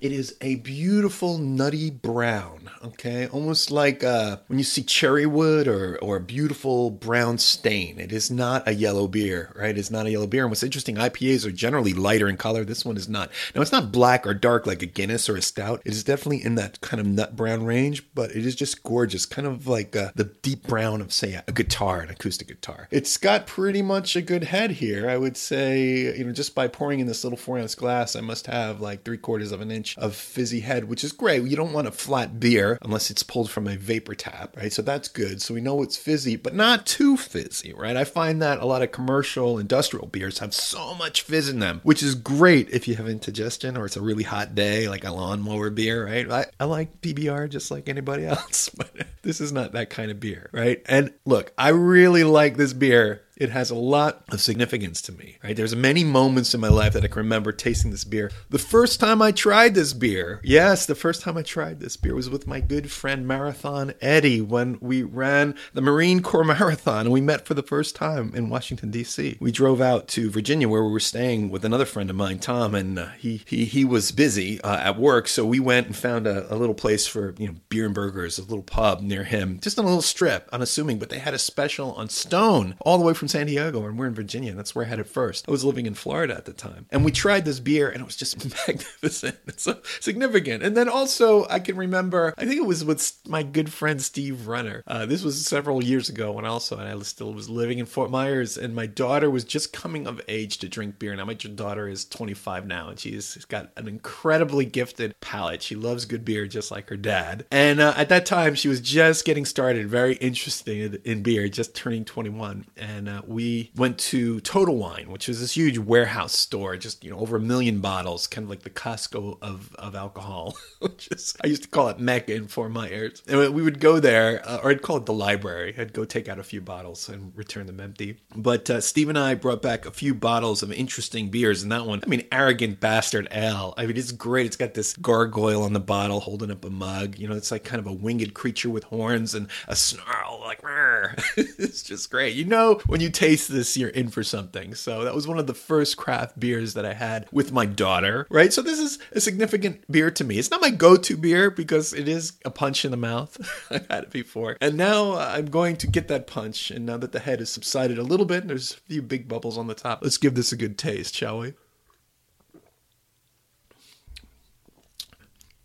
It 0.00 0.12
is 0.12 0.34
a 0.40 0.54
beautiful 0.54 1.36
nutty 1.36 1.90
brown, 1.90 2.70
okay? 2.82 3.26
Almost 3.26 3.70
like 3.70 4.02
uh, 4.02 4.38
when 4.46 4.58
you 4.58 4.64
see 4.64 4.82
cherry 4.82 5.26
wood 5.26 5.68
or, 5.68 5.98
or 5.98 6.16
a 6.16 6.20
beautiful 6.20 6.90
brown 6.90 7.36
stain. 7.36 8.00
It 8.00 8.10
is 8.10 8.30
not 8.30 8.66
a 8.66 8.72
yellow 8.72 9.08
beer, 9.08 9.52
right? 9.54 9.76
It's 9.76 9.90
not 9.90 10.06
a 10.06 10.10
yellow 10.10 10.26
beer. 10.26 10.44
And 10.44 10.50
what's 10.50 10.62
interesting, 10.62 10.96
IPAs 10.96 11.46
are 11.46 11.52
generally 11.52 11.92
lighter 11.92 12.30
in 12.30 12.38
color. 12.38 12.64
This 12.64 12.82
one 12.82 12.96
is 12.96 13.10
not. 13.10 13.30
Now, 13.54 13.60
it's 13.60 13.72
not 13.72 13.92
black 13.92 14.26
or 14.26 14.32
dark 14.32 14.66
like 14.66 14.80
a 14.80 14.86
Guinness 14.86 15.28
or 15.28 15.36
a 15.36 15.42
Stout. 15.42 15.82
It 15.84 15.92
is 15.92 16.02
definitely 16.02 16.42
in 16.42 16.54
that 16.54 16.80
kind 16.80 16.98
of 16.98 17.06
nut 17.06 17.36
brown 17.36 17.64
range, 17.64 18.02
but 18.14 18.30
it 18.30 18.46
is 18.46 18.54
just 18.54 18.82
gorgeous. 18.82 19.26
Kind 19.26 19.46
of 19.46 19.66
like 19.66 19.94
uh, 19.94 20.12
the 20.14 20.24
deep 20.24 20.66
brown 20.66 21.02
of, 21.02 21.12
say, 21.12 21.42
a 21.46 21.52
guitar, 21.52 22.00
an 22.00 22.08
acoustic 22.08 22.48
guitar. 22.48 22.88
It's 22.90 23.18
got 23.18 23.46
pretty 23.46 23.82
much 23.82 24.16
a 24.16 24.22
good 24.22 24.44
head 24.44 24.70
here. 24.70 25.10
I 25.10 25.18
would 25.18 25.36
say, 25.36 26.16
you 26.16 26.24
know, 26.24 26.32
just 26.32 26.54
by 26.54 26.68
pouring 26.68 27.00
in 27.00 27.06
this 27.06 27.22
little 27.22 27.36
four 27.36 27.58
ounce 27.58 27.74
glass, 27.74 28.16
I 28.16 28.22
must 28.22 28.46
have 28.46 28.80
like 28.80 29.04
three 29.04 29.18
quarters 29.18 29.52
of 29.52 29.60
an 29.60 29.70
inch 29.70 29.89
of 29.96 30.14
fizzy 30.14 30.60
head, 30.60 30.84
which 30.84 31.04
is 31.04 31.12
great. 31.12 31.42
You 31.42 31.56
don't 31.56 31.72
want 31.72 31.88
a 31.88 31.92
flat 31.92 32.40
beer 32.40 32.78
unless 32.82 33.10
it's 33.10 33.22
pulled 33.22 33.50
from 33.50 33.66
a 33.66 33.76
vapor 33.76 34.14
tap, 34.14 34.56
right? 34.56 34.72
So 34.72 34.82
that's 34.82 35.08
good. 35.08 35.42
So 35.42 35.54
we 35.54 35.60
know 35.60 35.82
it's 35.82 35.96
fizzy, 35.96 36.36
but 36.36 36.54
not 36.54 36.86
too 36.86 37.16
fizzy, 37.16 37.72
right? 37.72 37.96
I 37.96 38.04
find 38.04 38.40
that 38.42 38.60
a 38.60 38.66
lot 38.66 38.82
of 38.82 38.92
commercial 38.92 39.58
industrial 39.58 40.06
beers 40.06 40.38
have 40.38 40.54
so 40.54 40.94
much 40.94 41.22
fizz 41.22 41.48
in 41.48 41.58
them, 41.58 41.80
which 41.82 42.02
is 42.02 42.14
great 42.14 42.70
if 42.70 42.88
you 42.88 42.96
have 42.96 43.08
indigestion 43.08 43.76
or 43.76 43.86
it's 43.86 43.96
a 43.96 44.02
really 44.02 44.24
hot 44.24 44.54
day, 44.54 44.88
like 44.88 45.04
a 45.04 45.12
lawnmower 45.12 45.70
beer, 45.70 46.06
right? 46.06 46.30
I, 46.30 46.46
I 46.58 46.64
like 46.64 47.00
PBR 47.00 47.48
just 47.48 47.70
like 47.70 47.88
anybody 47.88 48.26
else, 48.26 48.68
but 48.68 48.90
this 49.22 49.40
is 49.40 49.52
not 49.52 49.72
that 49.72 49.90
kind 49.90 50.10
of 50.10 50.20
beer, 50.20 50.50
right? 50.52 50.82
And 50.86 51.12
look, 51.24 51.52
I 51.58 51.68
really 51.70 52.24
like 52.24 52.56
this 52.56 52.72
beer 52.72 53.22
it 53.40 53.50
has 53.50 53.70
a 53.70 53.74
lot 53.74 54.22
of 54.30 54.40
significance 54.40 55.00
to 55.02 55.12
me, 55.12 55.38
right? 55.42 55.56
There's 55.56 55.74
many 55.74 56.04
moments 56.04 56.54
in 56.54 56.60
my 56.60 56.68
life 56.68 56.92
that 56.92 57.04
I 57.04 57.08
can 57.08 57.16
remember 57.16 57.52
tasting 57.52 57.90
this 57.90 58.04
beer. 58.04 58.30
The 58.50 58.58
first 58.58 59.00
time 59.00 59.22
I 59.22 59.32
tried 59.32 59.74
this 59.74 59.94
beer, 59.94 60.40
yes, 60.44 60.84
the 60.84 60.94
first 60.94 61.22
time 61.22 61.38
I 61.38 61.42
tried 61.42 61.80
this 61.80 61.96
beer 61.96 62.14
was 62.14 62.28
with 62.28 62.46
my 62.46 62.60
good 62.60 62.90
friend 62.90 63.26
Marathon 63.26 63.94
Eddie 64.02 64.42
when 64.42 64.76
we 64.82 65.02
ran 65.02 65.54
the 65.72 65.80
Marine 65.80 66.20
Corps 66.20 66.44
Marathon 66.60 67.06
and 67.06 67.12
we 67.12 67.22
met 67.22 67.46
for 67.46 67.54
the 67.54 67.62
first 67.62 67.96
time 67.96 68.32
in 68.34 68.50
Washington 68.50 68.90
D.C. 68.90 69.38
We 69.40 69.50
drove 69.50 69.80
out 69.80 70.06
to 70.08 70.30
Virginia 70.30 70.68
where 70.68 70.84
we 70.84 70.92
were 70.92 71.00
staying 71.00 71.48
with 71.48 71.64
another 71.64 71.86
friend 71.86 72.10
of 72.10 72.16
mine, 72.16 72.40
Tom, 72.40 72.74
and 72.74 72.98
uh, 72.98 73.08
he 73.18 73.40
he 73.46 73.64
he 73.64 73.86
was 73.86 74.12
busy 74.12 74.60
uh, 74.60 74.76
at 74.76 74.98
work, 74.98 75.26
so 75.28 75.46
we 75.46 75.60
went 75.60 75.86
and 75.86 75.96
found 75.96 76.26
a, 76.26 76.52
a 76.52 76.56
little 76.56 76.74
place 76.74 77.06
for 77.06 77.34
you 77.38 77.46
know 77.46 77.54
beer 77.70 77.86
and 77.86 77.94
burgers, 77.94 78.38
a 78.38 78.42
little 78.42 78.62
pub 78.62 79.00
near 79.00 79.24
him, 79.24 79.58
just 79.60 79.78
on 79.78 79.86
a 79.86 79.88
little 79.88 80.02
strip, 80.02 80.46
unassuming, 80.52 80.98
but 80.98 81.08
they 81.08 81.18
had 81.18 81.32
a 81.32 81.38
special 81.38 81.92
on 81.92 82.10
Stone 82.10 82.74
all 82.80 82.98
the 82.98 83.04
way 83.04 83.14
from 83.14 83.29
San 83.30 83.46
Diego 83.46 83.86
and 83.86 83.98
we're 83.98 84.06
in 84.06 84.14
Virginia. 84.14 84.50
And 84.50 84.58
that's 84.58 84.74
where 84.74 84.84
I 84.84 84.88
had 84.88 84.98
it 84.98 85.06
first. 85.06 85.48
I 85.48 85.50
was 85.50 85.64
living 85.64 85.86
in 85.86 85.94
Florida 85.94 86.34
at 86.34 86.44
the 86.44 86.52
time. 86.52 86.86
And 86.90 87.04
we 87.04 87.12
tried 87.12 87.44
this 87.44 87.60
beer 87.60 87.88
and 87.88 88.00
it 88.00 88.04
was 88.04 88.16
just 88.16 88.44
magnificent. 88.68 89.36
It's 89.46 89.62
so 89.62 89.78
significant. 90.00 90.62
And 90.62 90.76
then 90.76 90.88
also, 90.88 91.46
I 91.48 91.60
can 91.60 91.76
remember, 91.76 92.34
I 92.36 92.44
think 92.44 92.56
it 92.56 92.66
was 92.66 92.84
with 92.84 93.12
my 93.26 93.42
good 93.42 93.72
friend 93.72 94.02
Steve 94.02 94.46
Runner. 94.46 94.82
Uh, 94.86 95.06
this 95.06 95.22
was 95.22 95.46
several 95.46 95.82
years 95.82 96.08
ago 96.08 96.32
when 96.32 96.44
also, 96.44 96.78
and 96.78 96.88
I 96.88 97.02
still 97.02 97.32
was 97.32 97.48
living 97.48 97.78
in 97.78 97.86
Fort 97.86 98.10
Myers 98.10 98.58
and 98.58 98.74
my 98.74 98.86
daughter 98.86 99.30
was 99.30 99.44
just 99.44 99.72
coming 99.72 100.06
of 100.06 100.20
age 100.28 100.58
to 100.58 100.68
drink 100.68 100.98
beer. 100.98 101.14
Now, 101.14 101.24
my 101.24 101.34
daughter 101.34 101.88
is 101.88 102.04
25 102.04 102.66
now 102.66 102.88
and 102.88 102.98
she's 102.98 103.36
got 103.46 103.70
an 103.76 103.88
incredibly 103.88 104.64
gifted 104.64 105.14
palate. 105.20 105.62
She 105.62 105.74
loves 105.74 106.04
good 106.04 106.24
beer 106.24 106.46
just 106.46 106.70
like 106.70 106.88
her 106.88 106.96
dad. 106.96 107.46
And 107.50 107.80
uh, 107.80 107.94
at 107.96 108.08
that 108.08 108.26
time, 108.26 108.54
she 108.54 108.68
was 108.68 108.80
just 108.80 109.24
getting 109.24 109.44
started, 109.44 109.88
very 109.88 110.14
interested 110.14 111.00
in 111.04 111.22
beer, 111.22 111.48
just 111.48 111.74
turning 111.74 112.04
21. 112.04 112.66
And 112.76 113.08
uh, 113.08 113.19
we 113.26 113.70
went 113.76 113.98
to 113.98 114.40
Total 114.40 114.76
Wine, 114.76 115.10
which 115.10 115.28
is 115.28 115.40
this 115.40 115.56
huge 115.56 115.78
warehouse 115.78 116.34
store, 116.36 116.76
just 116.76 117.04
you 117.04 117.10
know 117.10 117.18
over 117.18 117.36
a 117.36 117.40
million 117.40 117.80
bottles, 117.80 118.26
kind 118.26 118.44
of 118.44 118.50
like 118.50 118.62
the 118.62 118.70
Costco 118.70 119.38
of 119.42 119.74
of 119.76 119.94
alcohol. 119.94 120.56
which 120.80 121.08
is 121.10 121.34
I 121.42 121.46
used 121.48 121.62
to 121.64 121.68
call 121.68 121.88
it 121.88 121.98
Mecca 121.98 122.34
in 122.34 122.48
Fort 122.48 122.70
Myers. 122.70 123.22
And 123.26 123.54
we 123.54 123.62
would 123.62 123.80
go 123.80 124.00
there, 124.00 124.42
uh, 124.48 124.60
or 124.62 124.70
I'd 124.70 124.82
call 124.82 124.96
it 124.96 125.06
the 125.06 125.12
library. 125.12 125.74
I'd 125.78 125.92
go 125.92 126.04
take 126.04 126.28
out 126.28 126.38
a 126.38 126.42
few 126.42 126.60
bottles 126.60 127.08
and 127.08 127.32
return 127.36 127.66
them 127.66 127.80
empty. 127.80 128.18
But 128.34 128.70
uh, 128.70 128.80
Steve 128.80 129.08
and 129.08 129.18
I 129.18 129.34
brought 129.34 129.62
back 129.62 129.86
a 129.86 129.90
few 129.90 130.14
bottles 130.14 130.62
of 130.62 130.72
interesting 130.72 131.28
beers, 131.28 131.62
and 131.62 131.72
that 131.72 131.86
one, 131.86 132.00
I 132.04 132.08
mean, 132.08 132.26
Arrogant 132.32 132.80
Bastard 132.80 133.28
Ale. 133.30 133.74
I 133.76 133.86
mean, 133.86 133.96
it's 133.96 134.12
great. 134.12 134.46
It's 134.46 134.56
got 134.56 134.74
this 134.74 134.96
gargoyle 134.96 135.62
on 135.62 135.72
the 135.72 135.80
bottle 135.80 136.20
holding 136.20 136.50
up 136.50 136.64
a 136.64 136.70
mug. 136.70 137.18
You 137.18 137.28
know, 137.28 137.34
it's 137.34 137.50
like 137.50 137.64
kind 137.64 137.80
of 137.80 137.86
a 137.86 137.92
winged 137.92 138.34
creature 138.34 138.70
with 138.70 138.84
horns 138.84 139.34
and 139.34 139.48
a 139.68 139.76
snarl, 139.76 140.40
like 140.44 140.60
it's 141.36 141.82
just 141.82 142.10
great. 142.10 142.34
You 142.34 142.44
know 142.44 142.80
when 142.86 142.99
when 143.00 143.06
you 143.06 143.10
taste 143.10 143.50
this, 143.50 143.78
you're 143.78 143.88
in 143.88 144.08
for 144.08 144.22
something. 144.22 144.74
So 144.74 145.04
that 145.04 145.14
was 145.14 145.26
one 145.26 145.38
of 145.38 145.46
the 145.46 145.54
first 145.54 145.96
craft 145.96 146.38
beers 146.38 146.74
that 146.74 146.84
I 146.84 146.92
had 146.92 147.26
with 147.32 147.50
my 147.50 147.64
daughter, 147.64 148.26
right? 148.28 148.52
So 148.52 148.60
this 148.60 148.78
is 148.78 148.98
a 149.12 149.22
significant 149.22 149.90
beer 149.90 150.10
to 150.10 150.22
me. 150.22 150.38
It's 150.38 150.50
not 150.50 150.60
my 150.60 150.68
go-to 150.68 151.16
beer 151.16 151.50
because 151.50 151.94
it 151.94 152.08
is 152.08 152.34
a 152.44 152.50
punch 152.50 152.84
in 152.84 152.90
the 152.90 152.98
mouth. 152.98 153.38
I've 153.70 153.86
had 153.88 154.04
it 154.04 154.10
before. 154.10 154.58
And 154.60 154.76
now 154.76 155.12
uh, 155.12 155.32
I'm 155.34 155.46
going 155.46 155.76
to 155.76 155.86
get 155.86 156.08
that 156.08 156.26
punch. 156.26 156.70
And 156.70 156.84
now 156.84 156.98
that 156.98 157.12
the 157.12 157.20
head 157.20 157.38
has 157.38 157.48
subsided 157.48 157.96
a 157.96 158.02
little 158.02 158.26
bit, 158.26 158.46
there's 158.46 158.74
a 158.74 158.80
few 158.80 159.00
big 159.00 159.28
bubbles 159.28 159.56
on 159.56 159.66
the 159.66 159.74
top. 159.74 160.00
Let's 160.02 160.18
give 160.18 160.34
this 160.34 160.52
a 160.52 160.56
good 160.56 160.76
taste, 160.76 161.14
shall 161.14 161.38
we? 161.38 161.54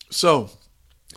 So, 0.09 0.51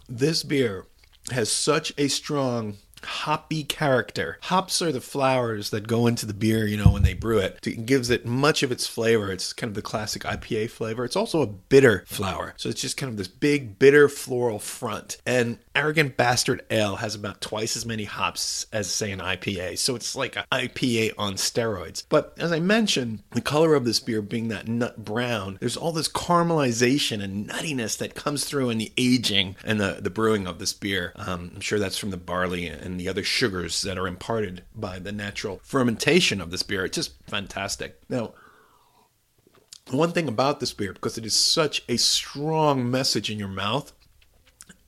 this 0.09 0.43
beer 0.43 0.87
has 1.31 1.49
such 1.49 1.93
a 1.97 2.09
strong 2.09 2.79
hoppy 3.05 3.65
character. 3.65 4.39
Hops 4.43 4.81
are 4.83 4.93
the 4.93 5.01
flowers 5.01 5.71
that 5.71 5.87
go 5.87 6.07
into 6.07 6.27
the 6.27 6.35
beer, 6.35 6.67
you 6.67 6.77
know, 6.77 6.93
when 6.93 7.03
they 7.03 7.15
brew 7.15 7.39
it. 7.39 7.59
It 7.67 7.87
gives 7.87 8.11
it 8.11 8.27
much 8.27 8.63
of 8.63 8.73
its 8.73 8.87
flavor. 8.87 9.31
It's 9.33 9.53
kind 9.53 9.71
of 9.71 9.75
the 9.75 9.83
classic 9.83 10.23
IPA 10.23 10.71
flavor. 10.71 11.05
It's 11.05 11.17
also 11.17 11.43
a 11.43 11.47
bitter 11.47 12.05
flower. 12.07 12.55
So 12.57 12.69
it's 12.69 12.81
just 12.81 12.97
kind 12.97 13.11
of 13.11 13.17
this 13.17 13.29
big, 13.29 13.79
bitter 13.79 14.09
floral 14.09 14.59
front. 14.59 15.19
And 15.27 15.59
Arrogant 15.75 16.17
Bastard 16.17 16.65
Ale 16.71 16.97
has 16.97 17.15
about 17.15 17.41
twice 17.41 17.77
as 17.77 17.87
many 17.87 18.05
hops 18.05 18.67
as, 18.73 18.91
say, 18.91 19.13
an 19.13 19.21
IPA. 19.21 19.79
So 19.79 19.95
it's 19.95 20.17
like 20.17 20.37
an 20.37 20.45
IPA 20.53 21.15
on 21.19 21.35
steroids. 21.35 22.05
But 22.09 22.35
as 22.39 22.53
I 22.53 22.61
mentioned, 22.61 23.23
the 23.33 23.41
color 23.41 23.75
of 23.75 23.85
this 23.85 24.01
beer 24.01 24.23
being 24.23 24.49
that 24.49 24.69
nut 24.69 25.05
brown, 25.05 25.59
there's 25.61 25.77
all 25.77 25.93
this 25.93 26.09
caramelization 26.09 27.23
and 27.23 27.49
nuttiness 27.49 27.97
that 27.99 28.15
comes 28.15 28.45
through 28.45 28.71
in 28.71 28.79
the 28.79 28.93
aging 28.97 29.57
and 29.65 29.81
the, 29.81 29.99
the 30.01 30.11
brewing 30.11 30.47
of 30.47 30.59
this 30.59 30.73
beer. 30.73 31.13
Um, 31.17 31.53
I'm 31.55 31.61
sure 31.61 31.79
that's 31.79 31.99
from 31.99 32.11
the 32.11 32.17
barley 32.17 32.67
and 32.67 32.88
the 32.97 33.09
other 33.09 33.25
sugars 33.25 33.83
that 33.83 33.99
are 33.99 34.07
imparted 34.07 34.63
by 34.75 34.99
the 34.99 35.13
natural 35.13 35.61
fermentation 35.63 36.41
of 36.41 36.51
this 36.51 36.63
beer. 36.63 36.85
It's 36.85 36.97
just 36.97 37.13
fantastic. 37.27 38.01
Now, 38.09 38.33
one 39.91 40.13
thing 40.13 40.29
about 40.29 40.61
this 40.61 40.73
beer, 40.73 40.93
because 40.93 41.19
it 41.19 41.25
is 41.25 41.35
such 41.35 41.83
a 41.89 41.97
strong 41.97 42.91
message 42.91 43.31
in 43.31 43.39
your 43.39 43.49
mouth, 43.49 43.93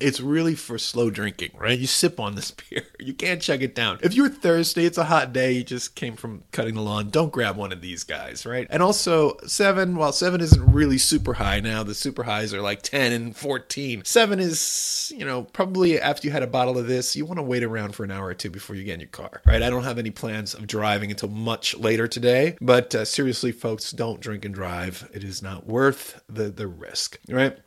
it's 0.00 0.20
really 0.20 0.54
for 0.54 0.78
slow 0.78 1.10
drinking, 1.10 1.50
right? 1.58 1.78
You 1.78 1.86
sip 1.86 2.18
on 2.18 2.34
this 2.34 2.50
beer. 2.70 2.84
You 2.98 3.12
can't 3.12 3.40
chug 3.40 3.62
it 3.62 3.74
down. 3.74 3.98
If 4.02 4.14
you're 4.14 4.28
thirsty, 4.28 4.86
it's 4.86 4.98
a 4.98 5.04
hot 5.04 5.32
day, 5.32 5.52
you 5.52 5.62
just 5.62 5.94
came 5.94 6.16
from 6.16 6.42
cutting 6.52 6.74
the 6.74 6.80
lawn, 6.80 7.10
don't 7.10 7.30
grab 7.30 7.56
one 7.56 7.72
of 7.72 7.80
these 7.80 8.04
guys, 8.04 8.46
right? 8.46 8.66
And 8.70 8.82
also, 8.82 9.36
7, 9.46 9.96
while 9.96 10.12
7 10.12 10.40
isn't 10.40 10.72
really 10.72 10.98
super 10.98 11.34
high 11.34 11.60
now, 11.60 11.82
the 11.82 11.94
super 11.94 12.22
highs 12.22 12.54
are 12.54 12.62
like 12.62 12.82
10 12.82 13.12
and 13.12 13.36
14. 13.36 14.04
7 14.04 14.40
is, 14.40 15.12
you 15.14 15.24
know, 15.24 15.42
probably 15.42 16.00
after 16.00 16.26
you 16.26 16.32
had 16.32 16.42
a 16.42 16.48
bottle 16.48 16.78
of 16.78 16.86
this, 16.86 17.14
you 17.14 17.26
want 17.26 17.38
to 17.38 17.42
wait 17.42 17.62
around 17.62 17.94
for 17.94 18.04
an 18.04 18.10
hour 18.10 18.26
or 18.26 18.34
two 18.34 18.50
before 18.50 18.76
you 18.76 18.84
get 18.84 18.94
in 18.94 19.00
your 19.00 19.08
car, 19.08 19.42
right? 19.46 19.62
I 19.62 19.70
don't 19.70 19.84
have 19.84 19.98
any 19.98 20.10
plans 20.10 20.54
of 20.54 20.66
driving 20.66 21.10
until 21.10 21.28
much 21.28 21.76
later 21.76 22.08
today, 22.08 22.56
but 22.60 22.94
uh, 22.94 23.04
seriously, 23.04 23.52
folks, 23.52 23.90
don't 23.90 24.20
drink 24.20 24.44
and 24.44 24.54
drive. 24.54 25.08
It 25.12 25.24
is 25.24 25.42
not 25.42 25.66
worth 25.66 26.22
the, 26.28 26.44
the 26.44 26.66
risk, 26.66 27.18
right? 27.28 27.58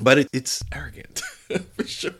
But 0.00 0.18
it, 0.18 0.28
it's 0.32 0.62
arrogant 0.72 1.18
for 1.76 1.86
sure. 1.86 2.12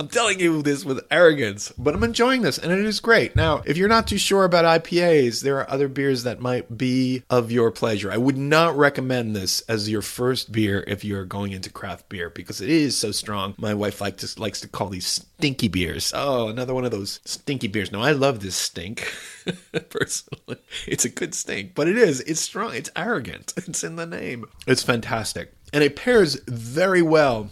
I'm 0.00 0.08
telling 0.08 0.38
you 0.38 0.62
this 0.62 0.84
with 0.84 1.04
arrogance, 1.10 1.72
but 1.76 1.92
I'm 1.92 2.04
enjoying 2.04 2.42
this 2.42 2.56
and 2.56 2.70
it 2.70 2.84
is 2.84 3.00
great. 3.00 3.34
Now, 3.34 3.62
if 3.66 3.76
you're 3.76 3.88
not 3.88 4.06
too 4.06 4.18
sure 4.18 4.44
about 4.44 4.84
IPAs, 4.84 5.42
there 5.42 5.58
are 5.58 5.68
other 5.68 5.88
beers 5.88 6.22
that 6.22 6.40
might 6.40 6.78
be 6.78 7.24
of 7.28 7.50
your 7.50 7.72
pleasure. 7.72 8.12
I 8.12 8.16
would 8.16 8.36
not 8.36 8.76
recommend 8.76 9.34
this 9.34 9.60
as 9.62 9.90
your 9.90 10.02
first 10.02 10.52
beer 10.52 10.84
if 10.86 11.04
you're 11.04 11.24
going 11.24 11.50
into 11.50 11.70
craft 11.70 12.08
beer 12.08 12.30
because 12.30 12.60
it 12.60 12.70
is 12.70 12.96
so 12.96 13.10
strong. 13.10 13.56
My 13.58 13.74
wife 13.74 14.00
like 14.00 14.18
to, 14.18 14.40
likes 14.40 14.60
to 14.60 14.68
call 14.68 14.88
these 14.88 15.06
stinky 15.06 15.66
beers. 15.66 16.12
Oh, 16.14 16.48
another 16.48 16.74
one 16.74 16.84
of 16.84 16.92
those 16.92 17.18
stinky 17.24 17.66
beers. 17.66 17.90
No, 17.90 18.00
I 18.00 18.12
love 18.12 18.38
this 18.38 18.54
stink 18.54 19.12
personally. 19.90 20.58
It's 20.86 21.04
a 21.06 21.10
good 21.10 21.34
stink, 21.34 21.74
but 21.74 21.88
it 21.88 21.98
is. 21.98 22.20
It's 22.20 22.40
strong. 22.40 22.74
It's 22.74 22.90
arrogant. 22.94 23.52
It's 23.68 23.84
in 23.84 23.96
the 23.96 24.06
name. 24.06 24.46
It's 24.66 24.82
fantastic. 24.82 25.52
And 25.72 25.84
it 25.84 25.96
pairs 25.96 26.38
very 26.46 27.02
well 27.02 27.50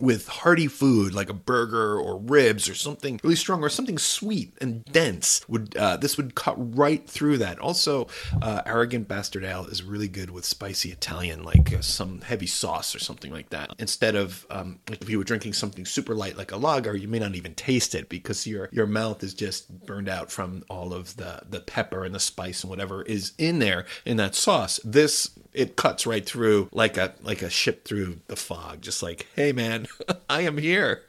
with 0.00 0.28
hearty 0.28 0.66
food 0.66 1.14
like 1.14 1.28
a 1.28 1.34
burger 1.34 1.98
or 1.98 2.18
ribs 2.18 2.68
or 2.68 2.74
something 2.74 3.20
really 3.22 3.36
strong 3.36 3.62
or 3.62 3.68
something 3.68 3.98
sweet 3.98 4.52
and 4.60 4.84
dense 4.86 5.46
would 5.48 5.76
uh, 5.76 5.96
this 5.96 6.16
would 6.16 6.34
cut 6.34 6.54
right 6.76 7.08
through 7.08 7.38
that. 7.38 7.58
Also 7.58 8.06
uh, 8.42 8.62
arrogant 8.66 9.08
bastard 9.08 9.44
ale 9.44 9.66
is 9.66 9.82
really 9.82 10.08
good 10.08 10.30
with 10.30 10.44
spicy 10.44 10.90
italian 10.90 11.42
like 11.42 11.72
uh, 11.72 11.80
some 11.80 12.20
heavy 12.22 12.46
sauce 12.46 12.94
or 12.94 12.98
something 12.98 13.32
like 13.32 13.50
that. 13.50 13.70
Instead 13.78 14.14
of 14.14 14.46
um, 14.50 14.78
like 14.88 15.02
if 15.02 15.08
you 15.08 15.18
were 15.18 15.24
drinking 15.24 15.52
something 15.52 15.84
super 15.84 16.14
light 16.14 16.36
like 16.36 16.52
a 16.52 16.56
lager 16.56 16.96
you 16.96 17.08
may 17.08 17.18
not 17.18 17.34
even 17.34 17.54
taste 17.54 17.94
it 17.94 18.08
because 18.08 18.46
your 18.46 18.68
your 18.72 18.86
mouth 18.86 19.22
is 19.22 19.34
just 19.34 19.86
burned 19.86 20.08
out 20.08 20.30
from 20.30 20.64
all 20.68 20.92
of 20.92 21.16
the 21.16 21.42
the 21.48 21.60
pepper 21.60 22.04
and 22.04 22.14
the 22.14 22.20
spice 22.20 22.62
and 22.62 22.70
whatever 22.70 23.02
is 23.02 23.32
in 23.38 23.58
there 23.58 23.86
in 24.04 24.16
that 24.16 24.34
sauce. 24.34 24.80
This 24.84 25.30
it 25.52 25.76
cuts 25.76 26.06
right 26.06 26.26
through 26.26 26.68
like 26.72 26.96
a 26.96 27.14
like 27.22 27.40
a 27.42 27.48
ship 27.48 27.84
through 27.84 28.20
the 28.26 28.36
fog 28.36 28.82
just 28.82 29.02
like 29.02 29.26
hey 29.36 29.52
man 29.52 29.83
i 30.28 30.42
am 30.42 30.58
here. 30.58 31.02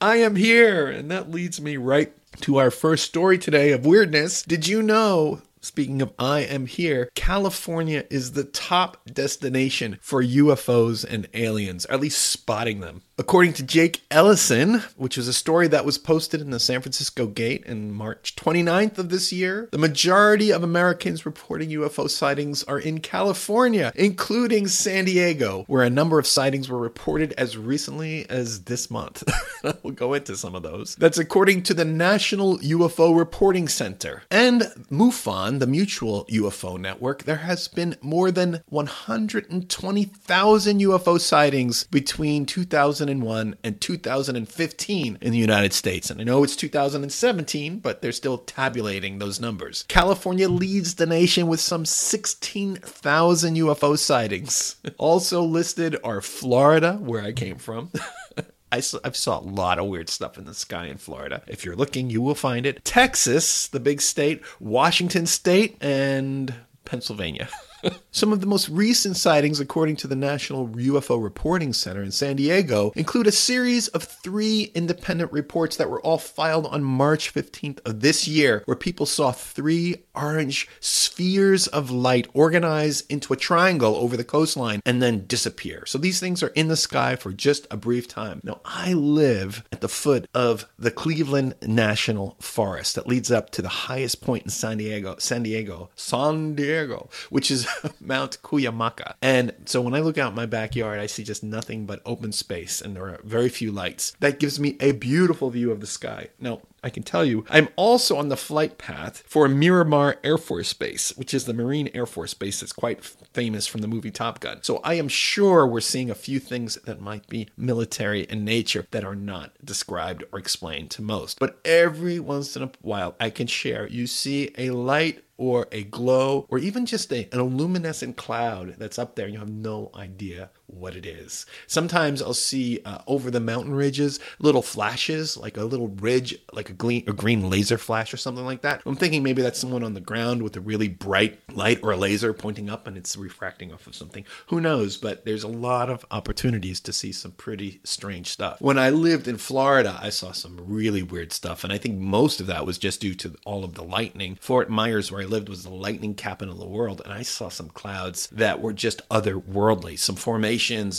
I 0.00 0.16
am 0.16 0.36
here. 0.36 0.88
And 0.88 1.10
that 1.10 1.30
leads 1.30 1.60
me 1.60 1.76
right 1.76 2.12
to 2.42 2.58
our 2.58 2.70
first 2.70 3.04
story 3.04 3.38
today 3.38 3.72
of 3.72 3.86
weirdness. 3.86 4.42
Did 4.42 4.66
you 4.66 4.82
know 4.82 5.42
Speaking 5.60 6.00
of 6.02 6.12
I 6.18 6.40
am 6.40 6.66
here, 6.66 7.10
California 7.14 8.04
is 8.10 8.32
the 8.32 8.44
top 8.44 9.04
destination 9.12 9.98
for 10.00 10.22
UFOs 10.22 11.04
and 11.04 11.28
aliens, 11.34 11.84
at 11.86 12.00
least 12.00 12.22
spotting 12.22 12.80
them. 12.80 13.02
According 13.20 13.54
to 13.54 13.64
Jake 13.64 14.02
Ellison, 14.12 14.84
which 14.96 15.16
was 15.16 15.26
a 15.26 15.32
story 15.32 15.66
that 15.66 15.84
was 15.84 15.98
posted 15.98 16.40
in 16.40 16.50
the 16.50 16.60
San 16.60 16.80
Francisco 16.80 17.26
Gate 17.26 17.64
in 17.66 17.92
March 17.92 18.36
29th 18.36 18.96
of 18.96 19.08
this 19.08 19.32
year, 19.32 19.68
the 19.72 19.78
majority 19.78 20.52
of 20.52 20.62
Americans 20.62 21.26
reporting 21.26 21.70
UFO 21.70 22.08
sightings 22.08 22.62
are 22.62 22.78
in 22.78 23.00
California, 23.00 23.90
including 23.96 24.68
San 24.68 25.04
Diego, 25.04 25.64
where 25.66 25.82
a 25.82 25.90
number 25.90 26.20
of 26.20 26.28
sightings 26.28 26.68
were 26.68 26.78
reported 26.78 27.34
as 27.36 27.56
recently 27.56 28.24
as 28.30 28.62
this 28.62 28.88
month. 28.88 29.24
we'll 29.82 29.94
go 29.94 30.14
into 30.14 30.36
some 30.36 30.54
of 30.54 30.62
those. 30.62 30.94
That's 30.94 31.18
according 31.18 31.64
to 31.64 31.74
the 31.74 31.84
National 31.84 32.58
UFO 32.58 33.18
Reporting 33.18 33.66
Center. 33.66 34.22
And 34.30 34.62
MUFON, 34.92 35.58
the 35.58 35.66
Mutual 35.66 36.24
UFO 36.26 36.78
Network, 36.78 37.24
there 37.24 37.38
has 37.38 37.66
been 37.66 37.96
more 38.00 38.30
than 38.30 38.62
120,000 38.68 40.80
UFO 40.80 41.20
sightings 41.20 41.82
between 41.90 42.46
2000 42.46 43.07
2001 43.08 43.56
and 43.64 43.80
2015 43.80 45.18
in 45.20 45.32
the 45.32 45.38
United 45.38 45.72
States. 45.72 46.10
And 46.10 46.20
I 46.20 46.24
know 46.24 46.44
it's 46.44 46.56
2017, 46.56 47.78
but 47.78 48.02
they're 48.02 48.12
still 48.12 48.38
tabulating 48.38 49.18
those 49.18 49.40
numbers. 49.40 49.84
California 49.88 50.48
leads 50.48 50.96
the 50.96 51.06
nation 51.06 51.46
with 51.46 51.60
some 51.60 51.84
16,000 51.84 53.56
UFO 53.56 53.98
sightings. 53.98 54.76
Also 54.98 55.42
listed 55.42 55.96
are 56.02 56.20
Florida, 56.20 56.94
where 56.94 57.22
I 57.22 57.32
came 57.32 57.56
from. 57.56 57.90
I 58.72 58.80
saw, 58.80 58.98
I 59.04 59.10
saw 59.12 59.38
a 59.38 59.40
lot 59.40 59.78
of 59.78 59.86
weird 59.86 60.10
stuff 60.10 60.36
in 60.36 60.44
the 60.44 60.54
sky 60.54 60.86
in 60.86 60.98
Florida. 60.98 61.42
If 61.46 61.64
you're 61.64 61.76
looking, 61.76 62.10
you 62.10 62.20
will 62.20 62.34
find 62.34 62.66
it. 62.66 62.84
Texas, 62.84 63.68
the 63.68 63.80
big 63.80 64.00
state, 64.00 64.42
Washington 64.58 65.26
State, 65.26 65.76
and 65.80 66.52
Pennsylvania. 66.84 67.48
Some 68.10 68.32
of 68.32 68.40
the 68.40 68.46
most 68.46 68.68
recent 68.68 69.16
sightings, 69.16 69.60
according 69.60 69.96
to 69.96 70.06
the 70.06 70.16
National 70.16 70.68
UFO 70.68 71.22
Reporting 71.22 71.72
Center 71.72 72.02
in 72.02 72.10
San 72.10 72.36
Diego, 72.36 72.92
include 72.96 73.26
a 73.26 73.32
series 73.32 73.88
of 73.88 74.02
three 74.02 74.72
independent 74.74 75.32
reports 75.32 75.76
that 75.76 75.88
were 75.88 76.00
all 76.00 76.18
filed 76.18 76.66
on 76.66 76.82
March 76.82 77.32
15th 77.32 77.78
of 77.86 78.00
this 78.00 78.26
year, 78.26 78.62
where 78.64 78.76
people 78.76 79.06
saw 79.06 79.30
three 79.30 79.96
orange 80.14 80.68
spheres 80.80 81.66
of 81.68 81.90
light 81.90 82.26
organize 82.34 83.02
into 83.02 83.32
a 83.32 83.36
triangle 83.36 83.94
over 83.96 84.16
the 84.16 84.24
coastline 84.24 84.80
and 84.84 85.00
then 85.00 85.26
disappear. 85.26 85.84
So 85.86 85.98
these 85.98 86.18
things 86.18 86.42
are 86.42 86.48
in 86.48 86.68
the 86.68 86.76
sky 86.76 87.14
for 87.14 87.32
just 87.32 87.66
a 87.70 87.76
brief 87.76 88.08
time. 88.08 88.40
Now, 88.42 88.60
I 88.64 88.92
live 88.94 89.64
at 89.70 89.80
the 89.80 89.88
foot 89.88 90.28
of 90.34 90.66
the 90.78 90.90
Cleveland 90.90 91.54
National 91.62 92.36
Forest 92.40 92.96
that 92.96 93.06
leads 93.06 93.30
up 93.30 93.50
to 93.50 93.62
the 93.62 93.68
highest 93.68 94.20
point 94.20 94.44
in 94.44 94.50
San 94.50 94.78
Diego, 94.78 95.16
San 95.18 95.44
Diego, 95.44 95.90
San 95.94 96.54
Diego, 96.54 97.08
which 97.30 97.50
is 97.50 97.67
Mount 98.00 98.38
Cuyamaca. 98.42 99.14
And 99.22 99.54
so 99.64 99.80
when 99.80 99.94
I 99.94 100.00
look 100.00 100.18
out 100.18 100.34
my 100.34 100.46
backyard, 100.46 100.98
I 101.00 101.06
see 101.06 101.24
just 101.24 101.42
nothing 101.42 101.86
but 101.86 102.00
open 102.04 102.32
space 102.32 102.80
and 102.80 102.96
there 102.96 103.04
are 103.04 103.20
very 103.24 103.48
few 103.48 103.72
lights. 103.72 104.16
That 104.20 104.38
gives 104.38 104.58
me 104.58 104.76
a 104.80 104.92
beautiful 104.92 105.50
view 105.50 105.70
of 105.70 105.80
the 105.80 105.86
sky. 105.86 106.28
Now, 106.40 106.60
I 106.82 106.90
can 106.90 107.02
tell 107.02 107.24
you, 107.24 107.44
I'm 107.50 107.68
also 107.76 108.16
on 108.16 108.28
the 108.28 108.36
flight 108.36 108.78
path 108.78 109.24
for 109.26 109.48
Miramar 109.48 110.16
Air 110.22 110.38
Force 110.38 110.72
Base, 110.72 111.12
which 111.16 111.34
is 111.34 111.44
the 111.44 111.52
Marine 111.52 111.90
Air 111.92 112.06
Force 112.06 112.34
Base 112.34 112.60
that's 112.60 112.72
quite 112.72 113.04
famous 113.04 113.66
from 113.66 113.80
the 113.80 113.88
movie 113.88 114.12
Top 114.12 114.38
Gun. 114.38 114.62
So 114.62 114.78
I 114.84 114.94
am 114.94 115.08
sure 115.08 115.66
we're 115.66 115.80
seeing 115.80 116.08
a 116.10 116.14
few 116.14 116.38
things 116.38 116.76
that 116.84 117.00
might 117.00 117.26
be 117.26 117.48
military 117.56 118.22
in 118.22 118.44
nature 118.44 118.86
that 118.92 119.04
are 119.04 119.16
not 119.16 119.52
described 119.64 120.22
or 120.32 120.38
explained 120.38 120.90
to 120.92 121.02
most. 121.02 121.40
But 121.40 121.58
every 121.64 122.20
once 122.20 122.56
in 122.56 122.62
a 122.62 122.70
while, 122.80 123.16
I 123.18 123.30
can 123.30 123.48
share, 123.48 123.88
you 123.88 124.06
see 124.06 124.52
a 124.56 124.70
light 124.70 125.24
or 125.38 125.68
a 125.72 125.84
glow 125.84 126.44
or 126.50 126.58
even 126.58 126.84
just 126.84 127.12
a, 127.12 127.28
an 127.32 127.40
luminescent 127.40 128.16
cloud 128.16 128.74
that's 128.78 128.98
up 128.98 129.16
there 129.16 129.24
and 129.26 129.34
you 129.34 129.40
have 129.40 129.48
no 129.48 129.90
idea 129.94 130.50
what 130.68 130.94
it 130.94 131.06
is. 131.06 131.46
Sometimes 131.66 132.22
I'll 132.22 132.34
see 132.34 132.80
uh, 132.84 132.98
over 133.06 133.30
the 133.30 133.40
mountain 133.40 133.74
ridges 133.74 134.20
little 134.38 134.62
flashes, 134.62 135.36
like 135.36 135.56
a 135.56 135.64
little 135.64 135.88
ridge, 135.88 136.38
like 136.52 136.70
a 136.70 136.74
green, 136.74 137.04
a 137.08 137.12
green 137.12 137.50
laser 137.50 137.78
flash 137.78 138.14
or 138.14 138.16
something 138.16 138.44
like 138.44 138.62
that. 138.62 138.82
I'm 138.86 138.96
thinking 138.96 139.22
maybe 139.22 139.42
that's 139.42 139.58
someone 139.58 139.82
on 139.82 139.94
the 139.94 140.00
ground 140.00 140.42
with 140.42 140.56
a 140.56 140.60
really 140.60 140.88
bright 140.88 141.40
light 141.52 141.80
or 141.82 141.92
a 141.92 141.96
laser 141.96 142.32
pointing 142.32 142.70
up 142.70 142.86
and 142.86 142.96
it's 142.96 143.16
refracting 143.16 143.72
off 143.72 143.86
of 143.86 143.94
something. 143.94 144.24
Who 144.48 144.60
knows? 144.60 144.96
But 144.96 145.24
there's 145.24 145.42
a 145.42 145.48
lot 145.48 145.90
of 145.90 146.04
opportunities 146.10 146.80
to 146.80 146.92
see 146.92 147.12
some 147.12 147.32
pretty 147.32 147.80
strange 147.84 148.28
stuff. 148.28 148.60
When 148.60 148.78
I 148.78 148.90
lived 148.90 149.28
in 149.28 149.38
Florida, 149.38 149.98
I 150.00 150.10
saw 150.10 150.32
some 150.32 150.60
really 150.66 151.02
weird 151.02 151.32
stuff, 151.32 151.64
and 151.64 151.72
I 151.72 151.78
think 151.78 151.98
most 151.98 152.40
of 152.40 152.46
that 152.46 152.66
was 152.66 152.78
just 152.78 153.00
due 153.00 153.14
to 153.14 153.34
all 153.44 153.64
of 153.64 153.74
the 153.74 153.82
lightning. 153.84 154.36
Fort 154.40 154.68
Myers, 154.68 155.10
where 155.10 155.22
I 155.22 155.24
lived, 155.24 155.48
was 155.48 155.64
the 155.64 155.70
lightning 155.70 156.14
capital 156.14 156.54
of 156.54 156.60
the 156.60 156.66
world, 156.66 157.02
and 157.04 157.12
I 157.12 157.22
saw 157.22 157.48
some 157.48 157.68
clouds 157.68 158.28
that 158.28 158.60
were 158.60 158.72
just 158.72 159.06
otherworldly, 159.08 159.98
some 159.98 160.16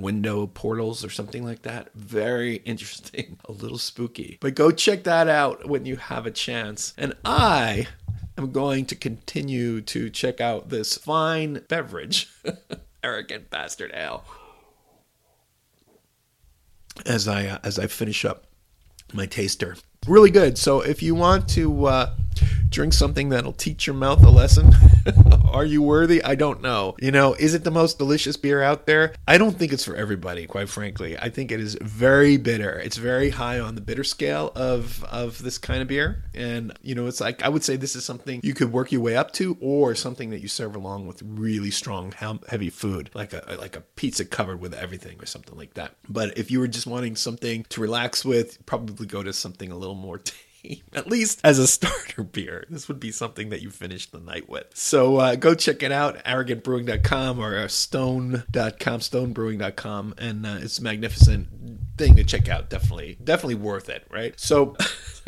portals 0.47 1.03
or 1.03 1.09
something 1.09 1.43
like 1.43 1.63
that. 1.63 1.93
Very 1.93 2.55
interesting, 2.65 3.39
a 3.45 3.51
little 3.51 3.77
spooky. 3.77 4.37
But 4.41 4.55
go 4.55 4.71
check 4.71 5.03
that 5.03 5.27
out 5.27 5.67
when 5.67 5.85
you 5.85 5.97
have 5.97 6.25
a 6.25 6.31
chance. 6.31 6.93
And 6.97 7.13
I 7.23 7.87
am 8.37 8.51
going 8.51 8.85
to 8.87 8.95
continue 8.95 9.81
to 9.81 10.09
check 10.09 10.41
out 10.41 10.69
this 10.69 10.97
fine 10.97 11.61
beverage, 11.67 12.29
arrogant 13.03 13.49
bastard 13.49 13.91
ale, 13.93 14.23
as 17.05 17.27
I 17.27 17.47
uh, 17.47 17.59
as 17.63 17.79
I 17.79 17.87
finish 17.87 18.25
up 18.25 18.45
my 19.13 19.25
taster. 19.25 19.77
Really 20.07 20.31
good. 20.31 20.57
So 20.57 20.81
if 20.81 21.01
you 21.01 21.15
want 21.15 21.49
to 21.49 21.85
uh, 21.85 22.15
drink 22.69 22.93
something 22.93 23.29
that'll 23.29 23.53
teach 23.53 23.87
your 23.87 23.95
mouth 23.95 24.23
a 24.23 24.29
lesson. 24.29 24.71
Are 25.49 25.65
you 25.65 25.81
worthy? 25.81 26.23
I 26.23 26.35
don't 26.35 26.61
know. 26.61 26.95
You 26.99 27.11
know, 27.11 27.33
is 27.35 27.53
it 27.53 27.63
the 27.63 27.71
most 27.71 27.97
delicious 27.97 28.37
beer 28.37 28.61
out 28.61 28.85
there? 28.85 29.13
I 29.27 29.37
don't 29.37 29.57
think 29.57 29.71
it's 29.71 29.85
for 29.85 29.95
everybody, 29.95 30.45
quite 30.47 30.69
frankly. 30.69 31.17
I 31.17 31.29
think 31.29 31.51
it 31.51 31.59
is 31.59 31.77
very 31.81 32.37
bitter. 32.37 32.79
It's 32.79 32.97
very 32.97 33.29
high 33.29 33.59
on 33.59 33.75
the 33.75 33.81
bitter 33.81 34.03
scale 34.03 34.51
of 34.55 35.03
of 35.05 35.41
this 35.41 35.57
kind 35.57 35.81
of 35.81 35.87
beer. 35.87 36.23
And 36.33 36.77
you 36.81 36.95
know, 36.95 37.07
it's 37.07 37.21
like 37.21 37.43
I 37.43 37.49
would 37.49 37.63
say 37.63 37.75
this 37.75 37.95
is 37.95 38.03
something 38.03 38.41
you 38.43 38.53
could 38.53 38.71
work 38.71 38.91
your 38.91 39.01
way 39.01 39.15
up 39.15 39.31
to 39.33 39.57
or 39.61 39.95
something 39.95 40.29
that 40.31 40.41
you 40.41 40.47
serve 40.47 40.75
along 40.75 41.07
with 41.07 41.21
really 41.23 41.71
strong 41.71 42.11
heavy 42.11 42.69
food, 42.69 43.09
like 43.13 43.33
a 43.33 43.57
like 43.59 43.75
a 43.75 43.81
pizza 43.81 44.25
covered 44.25 44.59
with 44.59 44.73
everything 44.73 45.21
or 45.21 45.25
something 45.25 45.57
like 45.57 45.75
that. 45.75 45.95
But 46.09 46.37
if 46.37 46.51
you 46.51 46.59
were 46.59 46.67
just 46.67 46.87
wanting 46.87 47.15
something 47.15 47.65
to 47.69 47.81
relax 47.81 48.25
with, 48.25 48.65
probably 48.65 49.05
go 49.05 49.23
to 49.23 49.33
something 49.33 49.71
a 49.71 49.77
little 49.77 49.95
more 49.95 50.17
at 50.93 51.07
least 51.07 51.41
as 51.43 51.59
a 51.59 51.67
starter 51.67 52.23
beer. 52.23 52.65
This 52.69 52.87
would 52.87 52.99
be 52.99 53.11
something 53.11 53.49
that 53.49 53.61
you 53.61 53.69
finish 53.69 54.05
the 54.07 54.19
night 54.19 54.49
with. 54.49 54.67
So 54.73 55.17
uh, 55.17 55.35
go 55.35 55.55
check 55.55 55.83
it 55.83 55.91
out, 55.91 56.23
arrogantbrewing.com 56.23 57.39
or 57.39 57.67
stone.com, 57.67 58.99
stonebrewing.com, 58.99 60.15
and 60.17 60.45
uh, 60.45 60.57
it's 60.61 60.81
magnificent 60.81 61.47
thing 61.97 62.15
to 62.15 62.23
check 62.23 62.49
out. 62.49 62.69
Definitely, 62.69 63.17
definitely 63.23 63.55
worth 63.55 63.89
it, 63.89 64.05
right? 64.09 64.39
So, 64.39 64.75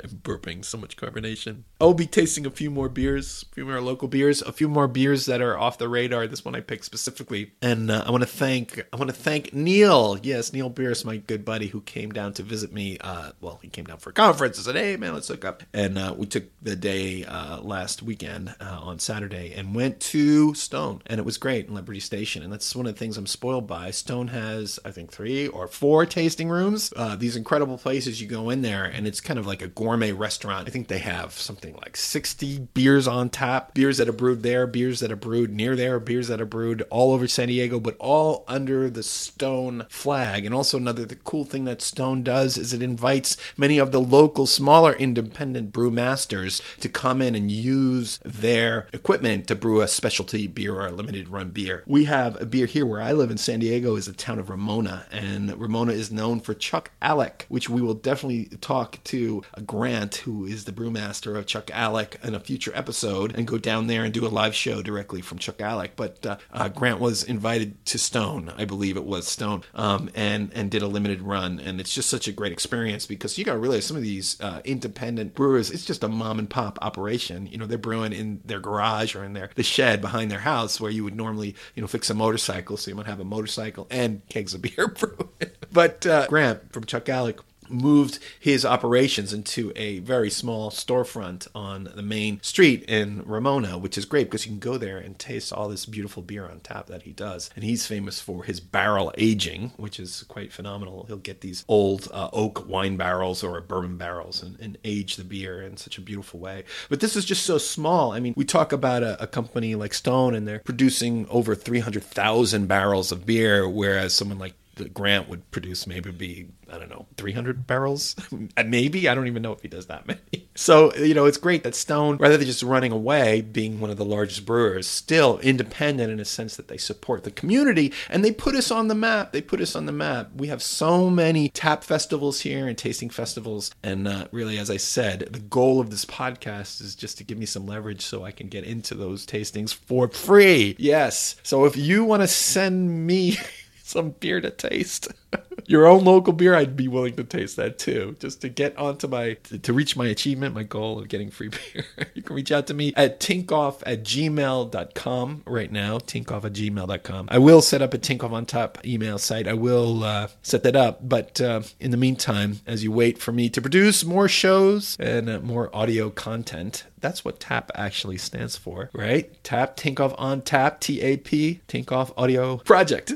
I'm 0.04 0.10
burping 0.24 0.64
so 0.64 0.78
much 0.78 0.98
carbonation. 0.98 1.64
I'll 1.80 1.94
be 1.94 2.08
tasting 2.08 2.46
a 2.46 2.52
few 2.52 2.70
more 2.70 2.90
beers, 2.90 3.46
a 3.50 3.56
few 3.56 3.66
more 3.66 3.82
local 3.82 4.08
beers, 4.08 4.42
a 4.42 4.52
few 4.52 4.68
more 4.68 4.88
beers 4.88 5.26
that 5.26 5.42
are 5.42 5.58
off 5.58 5.78
the 5.78 5.90
radar. 5.90 6.28
This 6.28 6.44
one 6.44 6.56
I 6.56 6.62
picked 6.62 6.86
specifically, 6.86 7.52
and 7.62 7.92
uh, 7.92 8.04
I 8.06 8.12
want 8.12 8.24
to 8.24 8.30
thank 8.30 8.84
I 8.92 8.96
want 8.98 9.10
to 9.10 9.16
thank 9.16 9.54
Neil. 9.54 10.18
Yes, 10.22 10.54
Neil 10.54 10.70
Beers, 10.70 11.06
my 11.06 11.18
good 11.18 11.46
buddy, 11.46 11.68
who 11.68 11.82
came 11.82 12.12
down 12.12 12.34
to 12.34 12.44
visit 12.44 12.74
me. 12.74 12.98
Uh, 13.00 13.32
well, 13.42 13.60
he 13.62 13.70
came 13.70 13.86
down 13.86 13.98
for 13.98 14.10
a 14.10 14.14
conference. 14.14 14.60
I 14.60 14.64
said, 14.64 14.76
"Hey, 14.76 14.98
man, 14.98 15.14
let's 15.14 15.28
hook 15.28 15.46
up," 15.46 15.64
and 15.74 15.98
uh, 15.98 16.16
we 16.18 16.26
took 16.26 16.46
the 16.62 16.76
day 16.76 17.24
uh, 17.26 17.62
last 17.62 18.02
weekend 18.04 18.56
uh, 18.60 18.80
on 18.82 19.00
Saturday 19.00 19.54
and 19.56 19.76
went 19.76 20.00
to 20.00 20.54
Stone, 20.54 21.02
and 21.06 21.20
it 21.20 21.26
was 21.26 21.38
great 21.38 21.68
in 21.68 21.76
Liberty 21.76 22.00
Station. 22.00 22.44
And 22.44 22.52
that's 22.52 22.76
one 22.76 22.86
of 22.86 22.94
the 22.94 23.00
things 23.00 23.18
I'm 23.18 23.28
spoiled 23.28 23.68
by. 23.68 23.92
Stone 23.92 24.30
has, 24.30 24.80
I 24.84 24.92
think, 24.92 25.12
three 25.12 25.48
or 25.48 25.68
four 25.68 26.06
tasting 26.06 26.50
rooms. 26.50 26.57
Uh, 26.58 27.16
these 27.16 27.36
incredible 27.36 27.78
places 27.78 28.20
you 28.20 28.28
go 28.28 28.50
in 28.50 28.64
there, 28.64 28.84
and 28.84 29.06
it's 29.06 29.22
kind 29.22 29.38
of 29.38 29.46
like 29.46 29.62
a 29.62 29.68
gourmet 29.68 30.12
restaurant. 30.12 30.68
I 30.68 30.72
think 30.72 30.88
they 30.88 30.98
have 31.00 31.34
something 31.34 31.76
like 31.76 31.96
60 31.96 32.68
beers 32.74 33.08
on 33.08 33.30
tap, 33.30 33.76
beers 33.76 33.98
that 33.98 34.10
are 34.10 34.14
brewed 34.14 34.42
there, 34.42 34.66
beers 34.66 35.00
that 35.02 35.12
are 35.12 35.16
brewed 35.16 35.54
near 35.54 35.76
there, 35.76 36.00
beers 36.00 36.28
that 36.30 36.42
are 36.42 36.46
brewed 36.46 36.82
all 36.90 37.14
over 37.14 37.28
San 37.28 37.50
Diego, 37.50 37.80
but 37.80 37.96
all 38.00 38.44
under 38.48 38.90
the 38.90 39.04
Stone 39.04 39.86
flag. 39.90 40.46
And 40.46 40.56
also 40.56 40.78
another 40.78 41.06
the 41.06 41.16
cool 41.16 41.46
thing 41.46 41.66
that 41.66 41.82
Stone 41.82 42.24
does 42.24 42.58
is 42.58 42.74
it 42.74 42.82
invites 42.82 43.38
many 43.56 43.78
of 43.78 43.92
the 43.92 44.02
local 44.02 44.48
smaller 44.48 44.94
independent 44.94 45.72
brewmasters 45.72 46.62
to 46.80 46.90
come 46.90 47.22
in 47.22 47.36
and 47.36 47.52
use 47.52 48.20
their 48.26 48.88
equipment 48.94 49.48
to 49.48 49.56
brew 49.56 49.82
a 49.82 49.88
specialty 49.88 50.48
beer 50.48 50.74
or 50.74 50.88
a 50.88 50.92
limited 50.92 51.30
run 51.30 51.52
beer. 51.52 51.84
We 51.86 52.06
have 52.06 52.42
a 52.42 52.46
beer 52.46 52.66
here 52.66 52.86
where 52.86 53.02
I 53.02 53.12
live 53.12 53.30
in 53.30 53.38
San 53.38 53.60
Diego 53.60 53.96
is 53.96 54.08
the 54.08 54.14
town 54.14 54.40
of 54.40 54.50
Ramona 54.50 55.06
and 55.12 55.56
Ramona 55.60 55.94
is 55.94 56.12
known 56.12 56.40
for 56.48 56.54
Chuck 56.54 56.92
Alec, 57.02 57.46
which 57.50 57.70
we 57.70 57.82
will 57.82 57.94
definitely 57.94 58.46
talk 58.62 59.04
to 59.04 59.44
Grant 59.66 60.16
who 60.16 60.46
is 60.46 60.64
the 60.64 60.72
brewmaster 60.72 61.38
of 61.38 61.46
ChuckAlek 61.46 62.24
in 62.24 62.34
a 62.34 62.40
future 62.40 62.72
episode 62.74 63.36
and 63.36 63.46
go 63.46 63.58
down 63.58 63.88
there 63.88 64.06
and 64.06 64.14
do 64.14 64.26
a 64.26 64.30
live 64.30 64.56
show 64.56 64.82
directly 64.82 65.20
from 65.20 65.40
ChuckAlek. 65.40 65.90
But 65.98 66.26
uh, 66.26 66.38
uh, 66.54 66.70
Grant 66.70 67.02
was 67.02 67.22
invited 67.24 67.86
to 67.88 67.98
Stone, 67.98 68.54
I 68.58 68.64
believe 68.64 68.96
it 68.96 69.04
was 69.04 69.28
Stone, 69.28 69.64
um, 69.76 70.10
and 70.16 70.50
and 70.54 70.72
did 70.72 70.82
a 70.84 70.88
limited 70.88 71.22
run, 71.22 71.60
and 71.60 71.82
it's 71.82 71.94
just 71.94 72.10
such 72.10 72.30
a 72.30 72.32
great 72.32 72.54
experience 72.54 73.06
because 73.06 73.38
you 73.38 73.44
got 73.44 73.54
to 73.54 73.60
realize 73.60 73.84
some 73.84 73.98
of 73.98 74.04
these 74.04 74.40
uh, 74.40 74.62
independent 74.64 75.36
brewers, 75.36 75.70
it's 75.70 75.84
just 75.84 76.02
a 76.02 76.08
mom 76.08 76.40
and 76.40 76.50
pop 76.50 76.80
operation. 76.82 77.48
You 77.48 77.58
know, 77.58 77.66
they're 77.66 77.78
brewing 77.78 78.14
in 78.14 78.40
their 78.46 78.62
garage 78.62 79.16
or 79.16 79.26
in 79.26 79.34
their 79.34 79.50
the 79.56 79.64
shed 79.64 80.00
behind 80.00 80.32
their 80.32 80.40
house 80.40 80.80
where 80.80 80.92
you 80.92 81.04
would 81.04 81.18
normally 81.18 81.56
you 81.76 81.82
know 81.82 81.88
fix 81.88 82.10
a 82.10 82.14
motorcycle, 82.14 82.78
so 82.78 82.90
you 82.90 82.96
might 82.96 83.06
have 83.06 83.20
a 83.20 83.26
motorcycle 83.26 83.86
and 83.92 84.22
kegs 84.30 84.54
of 84.54 84.62
beer 84.62 84.88
brewing. 85.00 85.52
but 85.74 86.06
uh, 86.06 86.26
Grant 86.38 86.72
from 86.72 86.84
ChuckAlek 86.84 87.40
moved 87.68 88.20
his 88.40 88.64
operations 88.64 89.34
into 89.34 89.74
a 89.76 90.00
very 90.00 90.30
small 90.30 90.70
storefront 90.70 91.48
on 91.56 91.90
the 91.96 92.04
main 92.04 92.40
street 92.44 92.84
in 92.84 93.24
Ramona, 93.26 93.78
which 93.78 93.98
is 93.98 94.06
great 94.06 94.26
because 94.26 94.46
you 94.46 94.52
can 94.52 94.60
go 94.60 94.78
there 94.78 94.98
and 95.00 95.18
taste 95.18 95.52
all 95.52 95.68
this 95.68 95.88
beautiful 95.88 96.22
beer 96.22 96.46
on 96.46 96.60
tap 96.60 96.86
that 96.88 97.02
he 97.02 97.12
does. 97.12 97.50
And 97.56 97.64
he's 97.64 97.88
famous 97.88 98.22
for 98.22 98.44
his 98.44 98.60
barrel 98.60 99.12
aging, 99.18 99.72
which 99.78 100.00
is 100.00 100.24
quite 100.28 100.54
phenomenal. 100.54 101.06
He'll 101.08 101.18
get 101.18 101.42
these 101.42 101.66
old 101.68 102.08
uh, 102.14 102.30
oak 102.34 102.68
wine 102.68 102.98
barrels 102.98 103.44
or 103.44 103.60
bourbon 103.62 103.98
barrels 103.98 104.44
and, 104.44 104.60
and, 104.60 104.78
age 104.84 105.16
the 105.16 105.24
beer 105.24 105.62
in 105.64 105.76
such 105.76 105.98
a 105.98 106.02
beautiful 106.02 106.40
way. 106.40 106.64
But 106.88 107.00
this 107.00 107.16
is 107.16 107.26
just 107.26 107.48
so 107.48 107.58
small. 107.58 108.12
I 108.12 108.20
mean, 108.20 108.36
we 108.38 108.46
talk 108.46 108.72
about 108.72 109.02
a, 109.02 109.22
a 109.24 109.26
company 109.26 109.74
like 109.74 109.94
Stone 109.94 110.36
and 110.36 110.48
they're 110.48 110.60
producing 110.60 111.28
over 111.30 111.56
300,000 111.56 112.68
barrels 112.68 113.12
of 113.12 113.26
beer, 113.26 113.68
whereas 113.68 114.14
someone 114.14 114.38
like 114.38 114.54
the 114.78 114.90
Grant 114.90 115.28
would 115.30 115.50
produce 115.52 115.88
maybe 115.88 116.12
be 116.12 116.48
I 116.72 116.78
don't 116.78 116.90
know 116.90 117.06
300 117.18 117.66
barrels, 117.66 118.16
maybe 118.66 119.08
I 119.08 119.16
don't 119.16 119.28
even 119.28 119.42
know 119.42 119.54
if 119.54 119.62
he 119.62 119.68
does 119.68 119.88
that 119.88 120.08
many. 120.08 120.50
So 120.56 120.94
you 120.96 121.14
know 121.14 121.26
it's 121.26 121.38
great 121.38 121.64
that 121.64 121.76
Stone, 121.76 122.18
rather 122.18 122.38
than 122.38 122.48
just 122.48 122.64
running 122.64 122.92
away, 122.92 123.42
being 123.42 123.80
one 123.80 123.90
of 123.90 123.98
the 123.98 124.06
largest 124.06 124.46
brewers, 124.46 124.88
still 124.88 125.40
independent 125.40 126.12
in 126.12 126.20
a 126.20 126.26
sense 126.26 126.56
that 126.56 126.68
they 126.68 126.78
support 126.78 127.24
the 127.24 127.32
community 127.32 127.94
and 128.10 128.24
they 128.24 128.32
put 128.32 128.56
us 128.56 128.72
on 128.72 128.88
the 128.88 128.96
map. 128.96 129.32
They 129.32 129.42
put 129.42 129.62
us 129.62 129.76
on 129.76 129.86
the 129.86 129.92
map. 129.92 130.32
We 130.36 130.48
have 130.48 130.64
so 130.64 131.10
many 131.10 131.50
tap 131.50 131.84
festivals 131.84 132.42
here 132.42 132.68
and 132.68 132.78
tasting 132.78 133.10
festivals, 133.10 133.72
and 133.84 134.08
uh, 134.08 134.28
really, 134.32 134.58
as 134.58 134.70
I 134.70 134.78
said, 134.78 135.28
the 135.32 135.40
goal 135.40 135.80
of 135.80 135.90
this 135.90 136.06
podcast 136.06 136.82
is 136.82 136.96
just 136.96 137.18
to 137.20 137.24
give 137.24 137.38
me 137.38 137.46
some 137.46 137.66
leverage 137.66 138.02
so 138.02 138.24
I 138.24 138.32
can 138.32 138.48
get 138.48 138.64
into 138.64 138.96
those 138.96 139.26
tastings 139.26 139.74
for 139.74 140.08
free. 140.08 140.76
Yes. 140.80 141.36
So 141.44 141.66
if 141.66 141.78
you 141.78 142.04
want 142.04 142.24
to 142.24 142.28
send 142.28 143.06
me 143.06 143.38
some 143.88 144.12
beer 144.12 144.42
to 144.42 144.50
taste. 144.50 145.08
Your 145.66 145.86
own 145.86 146.06
local 146.06 146.32
beer, 146.32 146.56
I'd 146.56 146.78
be 146.78 146.88
willing 146.88 147.16
to 147.18 147.24
taste 147.24 147.58
that 147.58 147.78
too, 147.78 148.16
just 148.20 148.42
to 148.42 148.50
get 148.50 148.78
onto 148.78 149.08
my, 149.08 149.34
to, 149.62 149.74
reach 149.74 149.98
my 149.98 150.08
achievement, 150.08 150.56
my 150.56 150.64
goal 150.64 151.00
of 151.00 151.10
getting 151.10 151.30
free 151.30 151.50
beer. 151.74 151.86
you 152.14 152.22
can 152.22 152.36
reach 152.36 152.52
out 152.52 152.68
to 152.68 152.74
me 152.74 152.94
at 152.96 153.20
tinkoff 153.20 153.84
at 153.86 154.04
gmail.com 154.04 155.44
right 155.46 155.72
now, 155.72 155.98
tinkoff 156.00 156.46
at 156.46 156.54
gmail.com. 156.54 157.28
I 157.30 157.38
will 157.40 157.62
set 157.62 157.82
up 157.82 157.94
a 157.94 157.98
Tinkoff 157.98 158.32
on 158.32 158.46
Tap 158.46 158.78
email 158.86 159.18
site. 159.18 159.48
I 159.48 159.54
will 159.54 160.04
uh, 160.04 160.28
set 160.42 160.64
that 160.64 160.76
up. 160.76 161.08
But 161.08 161.42
uh, 161.42 161.62
in 161.80 161.92
the 161.92 161.98
meantime, 161.98 162.62
as 162.66 162.84
you 162.84 162.92
wait 162.92 163.18
for 163.18 163.32
me 163.32 163.50
to 163.50 163.62
produce 163.62 164.06
more 164.06 164.28
shows 164.28 164.96
and 165.00 165.30
uh, 165.30 165.40
more 165.40 165.76
audio 165.76 166.10
content, 166.10 166.86
that's 167.00 167.24
what 167.24 167.40
TAP 167.40 167.72
actually 167.76 168.18
stands 168.18 168.58
for, 168.58 168.90
right? 168.94 169.32
TAP, 169.44 169.78
Tinkoff 169.78 170.16
on 170.18 170.42
Tap, 170.42 170.80
T 170.80 171.02
A 171.02 171.18
P, 171.18 171.62
Tinkoff 171.68 172.12
Audio 172.18 172.58
Project. 172.58 173.14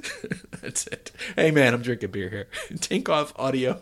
that's 0.61 0.87
it. 0.87 1.11
Hey 1.35 1.51
man, 1.51 1.73
I'm 1.73 1.81
drinking 1.81 2.11
beer 2.11 2.29
here. 2.29 2.47
Tinkoff 2.77 3.33
Audio 3.37 3.81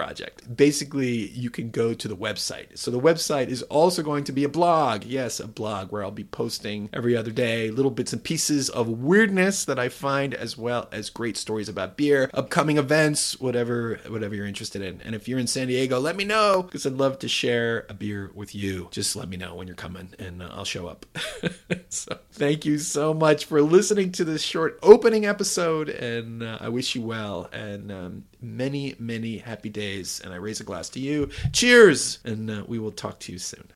project. 0.00 0.56
Basically, 0.56 1.28
you 1.28 1.50
can 1.50 1.70
go 1.70 1.92
to 1.92 2.08
the 2.08 2.16
website. 2.16 2.78
So 2.78 2.90
the 2.90 2.98
website 2.98 3.48
is 3.48 3.60
also 3.64 4.02
going 4.02 4.24
to 4.24 4.32
be 4.32 4.44
a 4.44 4.48
blog. 4.48 5.04
Yes, 5.04 5.38
a 5.40 5.46
blog 5.46 5.92
where 5.92 6.02
I'll 6.02 6.10
be 6.10 6.24
posting 6.24 6.88
every 6.90 7.14
other 7.14 7.30
day 7.30 7.70
little 7.70 7.90
bits 7.90 8.14
and 8.14 8.24
pieces 8.24 8.70
of 8.70 8.88
weirdness 8.88 9.66
that 9.66 9.78
I 9.78 9.90
find 9.90 10.32
as 10.32 10.56
well 10.56 10.88
as 10.90 11.10
great 11.10 11.36
stories 11.36 11.68
about 11.68 11.98
beer, 11.98 12.30
upcoming 12.32 12.78
events, 12.78 13.38
whatever 13.38 14.00
whatever 14.08 14.34
you're 14.34 14.46
interested 14.46 14.80
in. 14.80 15.02
And 15.02 15.14
if 15.14 15.28
you're 15.28 15.38
in 15.38 15.46
San 15.46 15.68
Diego, 15.68 16.00
let 16.00 16.16
me 16.16 16.24
know 16.24 16.62
because 16.62 16.86
I'd 16.86 16.94
love 16.94 17.18
to 17.18 17.28
share 17.28 17.84
a 17.90 17.94
beer 17.94 18.30
with 18.34 18.54
you. 18.54 18.88
Just 18.90 19.16
let 19.16 19.28
me 19.28 19.36
know 19.36 19.54
when 19.54 19.66
you're 19.66 19.76
coming 19.76 20.14
and 20.18 20.42
uh, 20.42 20.48
I'll 20.50 20.64
show 20.64 20.86
up. 20.86 21.04
so, 21.90 22.20
thank 22.32 22.64
you 22.64 22.78
so 22.78 23.12
much 23.12 23.44
for 23.44 23.60
listening 23.60 24.12
to 24.12 24.24
this 24.24 24.40
short 24.40 24.78
opening 24.82 25.26
episode 25.26 25.90
and 25.90 26.42
uh, 26.42 26.56
I 26.58 26.70
wish 26.70 26.94
you 26.94 27.02
well 27.02 27.50
and 27.52 27.92
um, 27.92 28.24
many 28.42 28.94
many 28.98 29.38
happy 29.38 29.68
days 29.68 30.20
and 30.24 30.32
I 30.32 30.36
raise 30.36 30.60
a 30.60 30.64
glass 30.64 30.88
to 30.90 31.00
you. 31.00 31.30
Cheers! 31.52 32.18
And 32.24 32.50
uh, 32.50 32.64
we 32.66 32.78
will 32.78 32.92
talk 32.92 33.20
to 33.20 33.32
you 33.32 33.38
soon. 33.38 33.68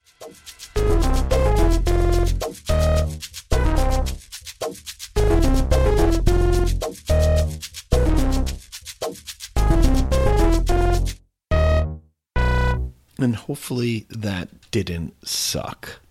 And 13.17 13.37
hopefully 13.37 14.07
that 14.11 14.71
didn't 14.71 15.15
suck. 15.27 16.04